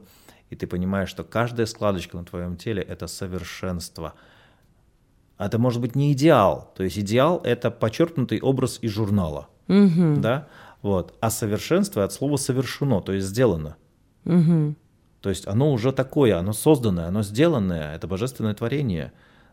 [0.50, 4.14] и ты понимаешь, что каждая складочка на твоем теле– это совершенство–
[5.38, 6.72] это может быть не идеал.
[6.76, 9.48] То есть идеал– это подчеркнутый образ из журнала.
[9.68, 10.16] Угу.
[10.18, 10.48] Да?
[10.82, 11.14] Вот.
[11.20, 13.76] А совершенство от слова «совершено», то есть «сделано».
[14.24, 14.74] Угу.
[15.20, 19.12] То есть оно уже такое, оно созданное, оно сделанное, это божественное творение.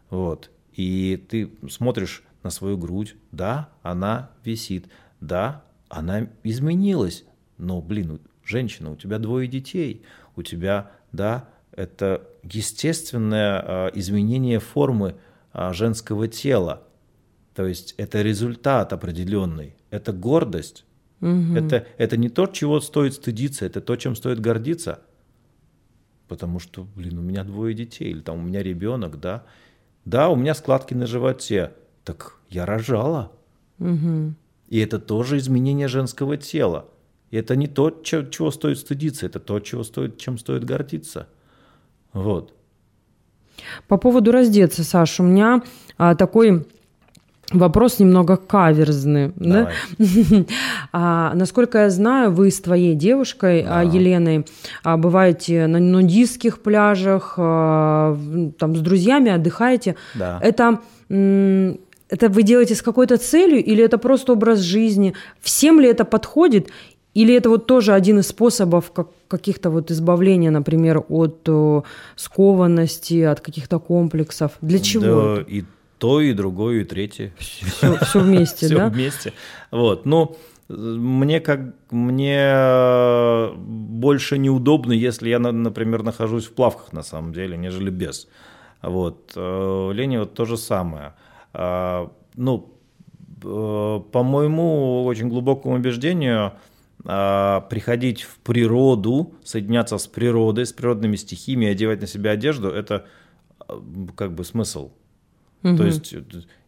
[0.09, 0.51] Вот.
[0.73, 4.88] И ты смотришь на свою грудь, да, она висит,
[5.21, 7.23] да, она изменилась,
[7.57, 10.03] но, блин, женщина, у тебя двое детей,
[10.36, 16.84] у тебя, да, это естественное а, изменение формы а, женского тела.
[17.54, 20.86] То есть это результат определенный, это гордость.
[21.22, 21.56] Угу.
[21.56, 25.02] Это, это не то, чего стоит стыдиться, это то, чем стоит гордиться.
[26.28, 29.43] Потому что, блин, у меня двое детей, или там у меня ребенок, да.
[30.06, 31.74] Да, у меня складки на животе.
[32.04, 33.32] Так я рожала.
[33.80, 34.34] Угу.
[34.70, 36.88] И это тоже изменение женского тела.
[37.30, 41.28] И это не то, чего стоит стыдиться, это то, чего стоит, чем стоит гордиться.
[42.14, 42.54] Вот.
[43.88, 45.62] По поводу раздеться, Саша, у меня
[45.97, 46.66] а, такой
[47.54, 49.34] Вопрос немного каверзный.
[49.36, 49.72] Да?
[50.93, 53.82] а, насколько я знаю, вы с твоей девушкой да.
[53.82, 54.45] Еленой
[54.84, 58.18] а, бываете на нудистских пляжах, а,
[58.58, 59.95] там с друзьями отдыхаете.
[60.16, 60.39] Да.
[60.41, 60.80] Это
[62.12, 65.14] это вы делаете с какой-то целью или это просто образ жизни?
[65.41, 66.70] Всем ли это подходит?
[67.14, 71.84] Или это вот тоже один из способов как, каких-то вот избавления, например, от о,
[72.16, 74.53] скованности, от каких-то комплексов?
[74.62, 75.36] Для чего?
[75.36, 75.64] Да, и
[75.97, 77.34] то, и другое, и третье.
[77.38, 78.89] Все, все вместе, да?
[78.89, 79.34] Все вместе.
[79.72, 80.38] Вот, ну,
[80.70, 81.59] мне как
[81.89, 88.28] мне больше неудобно, если я, например, нахожусь в плавках на самом деле, нежели без.
[88.82, 89.34] Вот.
[89.36, 91.14] Э, Лене вот то же самое.
[91.53, 92.74] А, ну,
[93.43, 96.53] э, по моему очень глубокому убеждению,
[97.04, 103.06] приходить в природу, соединяться с природой, с природными стихиями, одевать на себя одежду, это
[103.60, 103.82] а,
[104.16, 104.91] как бы смысл.
[105.64, 105.78] Угу.
[105.78, 106.16] То есть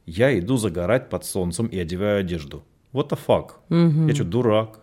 [0.06, 2.64] я иду загорать под солнцем и одеваю одежду.
[2.94, 3.52] What the fuck?
[3.70, 4.08] Угу.
[4.08, 4.80] Я что, дурак?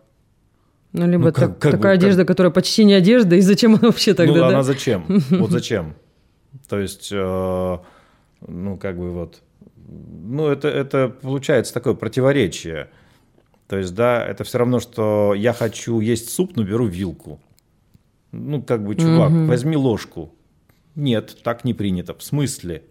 [0.92, 2.28] Ну, либо ну, как, так, как такая бы, одежда, как...
[2.28, 4.34] которая почти не одежда, и зачем она вообще тогда?
[4.34, 4.48] Ну, да?
[4.48, 5.04] она зачем?
[5.30, 5.94] Вот зачем?
[6.68, 7.78] То есть, э,
[8.46, 9.42] ну, как бы вот,
[9.86, 12.88] ну, это, это получается такое противоречие.
[13.70, 17.38] То есть, да, это все равно, что я хочу есть суп, но беру вилку.
[18.32, 19.44] Ну, как бы, чувак, угу.
[19.44, 20.34] возьми ложку.
[20.96, 22.12] Нет, так не принято.
[22.14, 22.82] В смысле?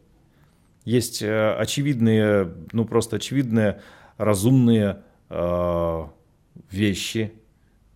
[0.85, 3.81] Есть э, очевидные, ну, просто очевидные,
[4.15, 6.03] разумные э,
[6.71, 7.33] вещи,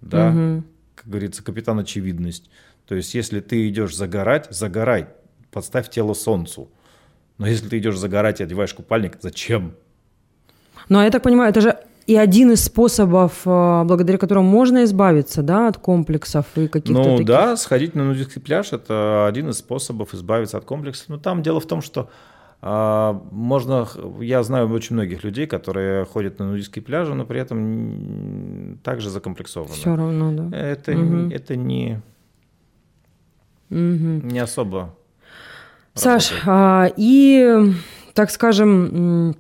[0.01, 0.63] да, угу.
[0.95, 2.49] как говорится, капитан очевидность.
[2.86, 5.07] То есть, если ты идешь загорать, загорай,
[5.51, 6.69] подставь тело солнцу.
[7.38, 9.73] Но если ты идешь загорать и одеваешь купальник, зачем?
[10.89, 14.83] Ну, а я так понимаю, это же и один из способов, э, благодаря которому можно
[14.83, 17.25] избавиться да, от комплексов и каких-то Ну таких...
[17.27, 21.09] да, сходить на нудистский пляж– это один из способов избавиться от комплексов.
[21.09, 22.09] Но там дело в том, что
[22.61, 23.87] а, можно,
[24.21, 29.73] я знаю очень многих людей, которые ходят на нудистские пляжи, но при этом также закомплексованы.
[29.73, 30.57] Все равно, да.
[30.57, 31.29] Это, угу.
[31.29, 32.01] это не,
[33.69, 33.77] угу.
[33.77, 34.95] не особо.
[35.93, 37.73] Саш, а, и,
[38.13, 39.35] так скажем,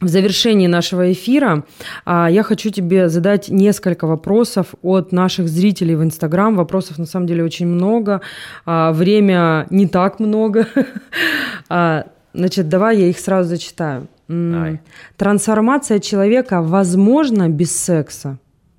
[0.00, 1.64] в завершении нашего эфира
[2.04, 6.56] а, я хочу тебе задать несколько вопросов от наших зрителей в Инстаграм.
[6.56, 8.20] Вопросов на самом деле очень много,
[8.64, 10.68] а, время не так много.
[11.68, 14.08] а, значит, давай я их сразу зачитаю.
[14.28, 14.80] Давай.
[15.16, 18.38] Трансформация человека возможна без секса?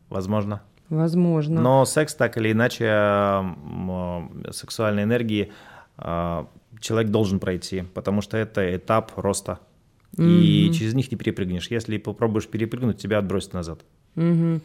[0.09, 0.61] Возможно.
[0.89, 1.61] Возможно.
[1.61, 3.45] Но секс так или иначе,
[4.51, 5.51] сексуальной энергии
[6.79, 9.59] человек должен пройти, потому что это этап роста
[10.17, 11.71] и через них не перепрыгнешь.
[11.71, 13.79] Если попробуешь перепрыгнуть, тебя отбросит назад.
[14.15, 14.59] mm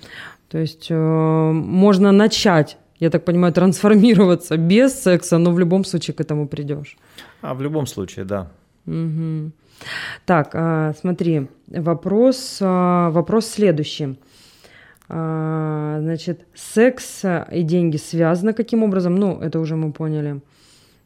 [0.49, 6.15] То есть э, можно начать, я так понимаю, трансформироваться без секса, но в любом случае
[6.15, 6.97] к этому придешь.
[7.41, 8.51] А в любом случае, да.
[8.87, 9.51] mm
[10.25, 14.17] Так, э, смотри, вопрос, э, вопрос следующий.
[15.07, 19.17] А, значит, секс и деньги связаны каким образом?
[19.17, 20.41] Ну, это уже мы поняли.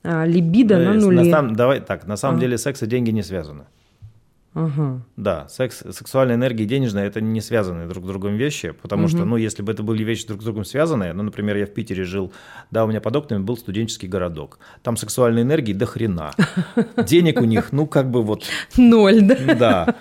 [0.05, 1.25] Либидо на нуле.
[1.25, 2.41] На сам, давай так, на самом а.
[2.41, 3.65] деле секс и деньги не связаны.
[4.59, 5.03] Ага.
[5.17, 9.11] Да, секс, сексуальная энергия и денежная– это не связанные друг с другом вещи, потому угу.
[9.11, 11.71] что, ну, если бы это были вещи друг с другом связанные, ну, например, я в
[11.71, 12.33] Питере жил,
[12.73, 16.33] да, у меня под окнами был студенческий городок, там сексуальной энергии до хрена,
[17.07, 18.47] денег у них, ну, как бы вот…
[18.77, 19.55] Ноль, да?
[19.55, 19.95] Да,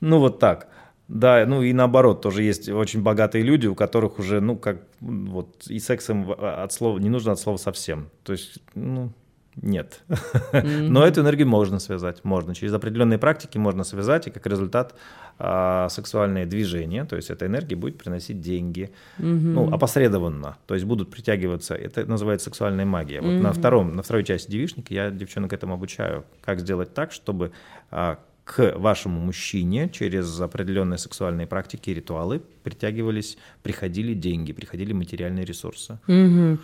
[0.00, 0.66] ну, вот так.
[1.06, 5.66] Да, ну и наоборот, тоже есть очень богатые люди, у которых уже, ну, как, вот,
[5.68, 8.10] и сексом от слова, не нужно от слова совсем.
[8.24, 9.12] То есть, ну,
[9.56, 10.02] нет.
[10.50, 10.88] Mm-hmm.
[10.88, 12.54] Но эту энергию можно связать, можно.
[12.54, 14.94] Через определенные практики можно связать, и как результат
[15.38, 19.22] а, сексуальное движение, то есть эта энергия будет приносить деньги, mm-hmm.
[19.38, 23.20] ну, опосредованно, то есть будут притягиваться, это называется сексуальная магия.
[23.20, 23.40] Вот mm-hmm.
[23.42, 27.52] на, втором, на второй части девишника я девчонок этому обучаю, как сделать так, чтобы
[27.90, 28.18] а,
[28.50, 36.00] к вашему мужчине через определенные сексуальные практики и ритуалы притягивались, приходили деньги, приходили материальные ресурсы.
[36.08, 36.58] Угу.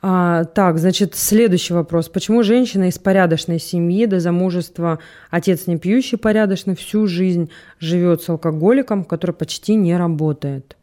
[0.00, 2.08] А, так, значит, следующий вопрос.
[2.08, 5.00] Почему женщина из порядочной семьи до замужества,
[5.30, 10.78] отец не пьющий порядочно, всю жизнь живет с алкоголиком, который почти не работает?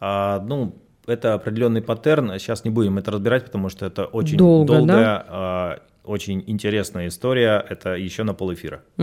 [0.00, 0.74] А, ну,
[1.06, 2.38] это определенный паттерн.
[2.38, 5.78] Сейчас не будем это разбирать, потому что это очень долго, долгая да?
[6.04, 7.64] А, очень интересная история.
[7.68, 8.82] Это еще на полэфира.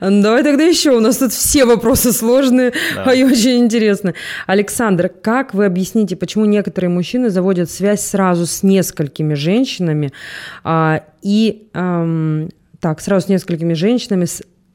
[0.00, 0.92] Давай тогда еще.
[0.92, 3.12] У нас тут все вопросы сложные да.
[3.12, 4.14] и очень интересные.
[4.46, 10.12] Александр, как вы объясните, почему некоторые мужчины заводят связь сразу с несколькими женщинами
[10.64, 12.48] а, и эм,
[12.80, 14.26] так сразу с несколькими женщинами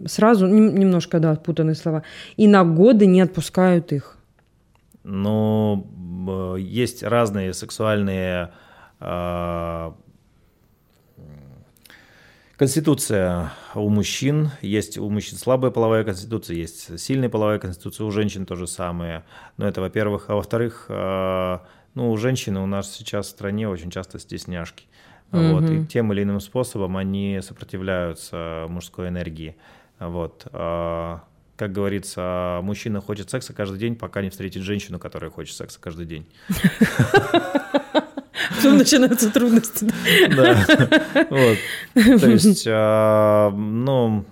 [0.06, 2.04] сразу немножко да путанные слова
[2.36, 4.18] и на годы не отпускают их?
[5.04, 5.88] Ну
[6.58, 8.52] есть разные сексуальные
[9.00, 9.96] а,
[12.58, 18.45] Конституция у мужчин, есть у мужчин слабая половая конституция, есть сильная половая конституция, у женщин
[18.45, 19.26] то же самое.
[19.58, 20.30] Но это, во-первых.
[20.30, 21.60] А во-вторых, э,
[21.95, 24.86] ну, у женщины у нас сейчас в стране очень часто стесняшки.
[25.32, 25.51] Mm-hmm.
[25.51, 29.58] Вот, и тем или иным способом они сопротивляются мужской энергии.
[29.99, 30.47] Вот.
[30.53, 31.24] А,
[31.58, 36.06] как говорится, мужчина хочет секса каждый день, пока не встретит женщину, которая хочет секса каждый
[36.06, 36.26] день.
[38.56, 39.92] Потом начинаются трудности.
[40.36, 40.66] Да.
[41.30, 41.58] Вот.
[42.22, 44.26] То есть, а, ну,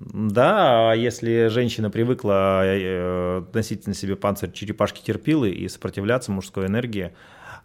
[0.00, 7.12] да, если женщина привыкла э, носить на себе панцирь черепашки терпилы и сопротивляться мужской энергии,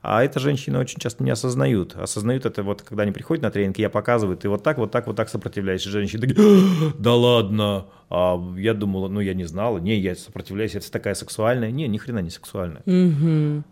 [0.02, 1.96] а это женщины очень часто не осознают.
[1.98, 5.08] Осознают это вот, когда они приходят на тренинг, я показываю, ты вот так, вот так,
[5.08, 5.90] вот так сопротивляешься.
[5.90, 7.88] Женщины такие, «А, да ладно.
[8.10, 11.72] А я думала, ну я не знала, не, я сопротивляюсь, это такая сексуальная.
[11.72, 12.82] Не, ни хрена не сексуальная.
[12.86, 13.64] Угу.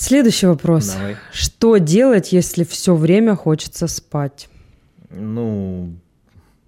[0.00, 0.94] Следующий вопрос.
[0.94, 1.16] Давай.
[1.30, 4.48] Что делать, если все время хочется спать?
[5.10, 5.94] Ну,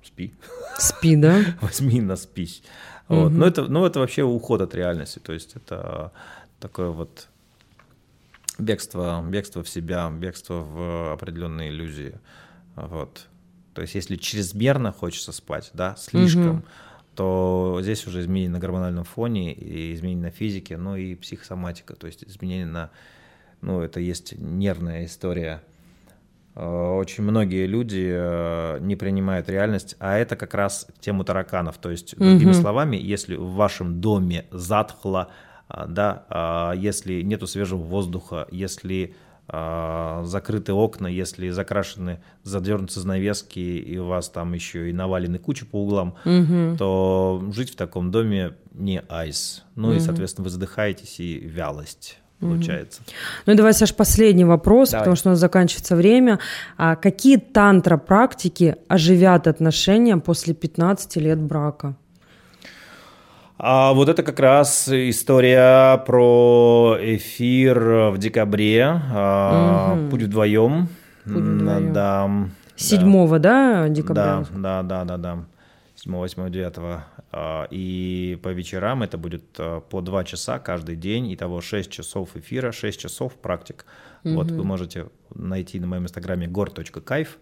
[0.05, 0.35] спи.
[0.78, 1.41] Спи, да?
[1.62, 2.62] Возьми на спись.
[3.09, 3.30] Вот.
[3.30, 5.18] Но, это, ну, это вообще уход от реальности.
[5.18, 6.12] То есть это
[6.61, 7.28] такое вот
[8.59, 12.20] бегство, бегство в себя, бегство в определенные иллюзии.
[12.76, 13.28] Вот.
[13.72, 16.62] То есть если чрезмерно хочется спать, да, слишком, угу.
[17.14, 22.07] то здесь уже изменения на гормональном фоне, и изменения на физике, ну и психосоматика, то
[22.07, 22.91] есть изменения на
[23.63, 25.63] ну, это есть нервная история.
[26.55, 31.79] Э, очень многие люди э, не принимают реальность, а это как раз тему тараканов.
[31.79, 32.61] То есть, другими угу.
[32.61, 35.29] словами, если в вашем доме затхло,
[35.69, 39.15] э, да, если нету свежего воздуха, если
[39.49, 45.83] закрыты окна, если закрашены, задернуты занавески, и у вас там еще и навалены кучи по
[45.83, 46.77] углам, угу.
[46.79, 49.65] то жить в таком доме не айс.
[49.75, 49.97] Ну угу.
[49.97, 53.03] и, соответственно, вы задыхаетесь и вялость получается.
[53.47, 55.03] Ну и давай, Саш, последний вопрос, давай.
[55.03, 56.38] потому что у нас заканчивается время.
[56.76, 61.95] А какие тантра-практики оживят отношения после 15 лет брака?
[63.59, 68.88] А вот это как раз история про эфир в декабре.
[68.90, 70.11] Угу.
[70.11, 70.88] Путь вдвоем.
[71.24, 71.93] Путь вдвоем.
[71.93, 72.30] Да.
[72.74, 73.38] 7 да.
[73.38, 74.45] да, декабря?
[74.53, 75.38] Да, да, да, да, да.
[76.03, 77.70] 7, 8, 9.
[77.70, 82.72] И по вечерам это будет а, по 2 часа каждый день, итого 6 часов эфира,
[82.72, 83.86] 6 часов практик.
[84.24, 84.34] Угу.
[84.34, 87.38] Вот вы можете найти на моем инстаграме gor.кайф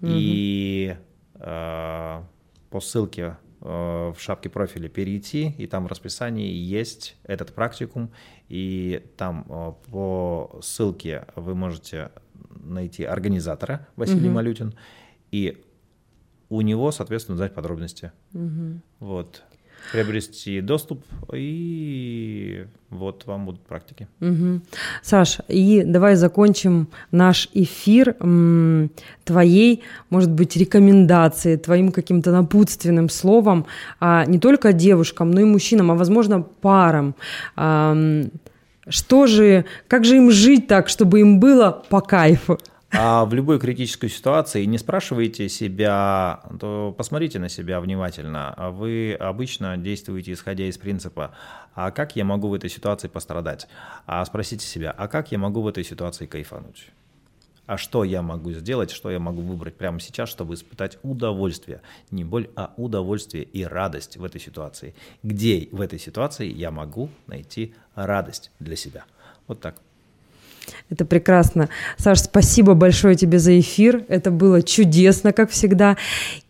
[0.00, 0.10] угу.
[0.10, 0.96] и
[1.34, 2.22] э,
[2.70, 8.10] по ссылке э, в шапке профиля перейти, и там в расписании есть этот практикум,
[8.48, 12.10] и там по ссылке вы можете
[12.50, 14.34] найти организатора Василий угу.
[14.34, 14.74] Малютин,
[15.30, 15.64] и
[16.48, 18.12] у него, соответственно, узнать подробности.
[18.34, 18.80] Угу.
[19.00, 19.42] Вот.
[19.92, 24.06] Приобрести доступ, и вот вам будут практики.
[24.20, 24.60] Угу.
[25.02, 28.90] Саш, и давай закончим наш эфир м,
[29.24, 33.66] твоей, может быть, рекомендацией, твоим каким-то напутственным словом
[34.00, 37.14] а, не только девушкам, но и мужчинам, а, возможно, парам.
[37.56, 37.96] А,
[38.88, 42.58] что же, как же им жить так, чтобы им было по кайфу?
[42.90, 48.54] А в любой критической ситуации не спрашивайте себя, то посмотрите на себя внимательно.
[48.72, 51.34] Вы обычно действуете исходя из принципа,
[51.74, 53.68] а как я могу в этой ситуации пострадать?
[54.06, 56.88] А спросите себя, а как я могу в этой ситуации кайфануть?
[57.66, 62.24] А что я могу сделать, что я могу выбрать прямо сейчас, чтобы испытать удовольствие, не
[62.24, 64.94] боль, а удовольствие и радость в этой ситуации.
[65.22, 69.04] Где в этой ситуации я могу найти радость для себя?
[69.46, 69.82] Вот так.
[70.90, 71.68] Это прекрасно.
[71.96, 74.04] Саш, спасибо большое тебе за эфир.
[74.08, 75.96] Это было чудесно, как всегда.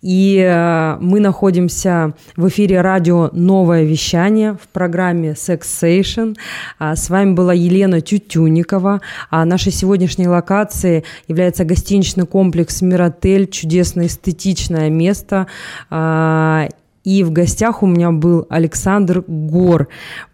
[0.01, 6.37] И э, мы находимся в эфире радио «Новое вещание» в программе «Sexation».
[6.79, 9.01] А, с вами была Елена Тютюникова.
[9.31, 13.49] А нашей сегодняшней локацией является гостиничный комплекс «Миротель».
[13.49, 15.49] Чудесное, эстетичное место.
[15.91, 16.69] А,
[17.09, 19.89] и в гостях у меня был Александр Гор,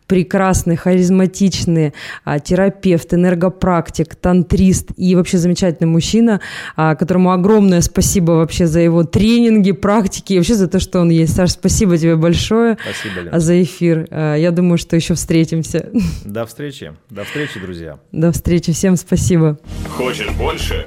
[0.06, 1.94] прекрасный, харизматичный
[2.24, 6.40] а, терапевт, энергопрактик, тантрист и вообще замечательный мужчина,
[6.76, 11.10] а, которому огромное спасибо вообще за его тренинги, практики и вообще за то, что он
[11.10, 11.34] есть.
[11.34, 13.40] Саш, спасибо тебе большое спасибо, Лен.
[13.40, 14.06] за эфир.
[14.10, 15.90] А, я думаю, что еще встретимся.
[16.24, 16.92] До встречи.
[17.10, 17.98] До встречи, друзья.
[18.12, 18.72] До встречи.
[18.72, 19.58] Всем спасибо.
[19.96, 20.86] Хочешь больше?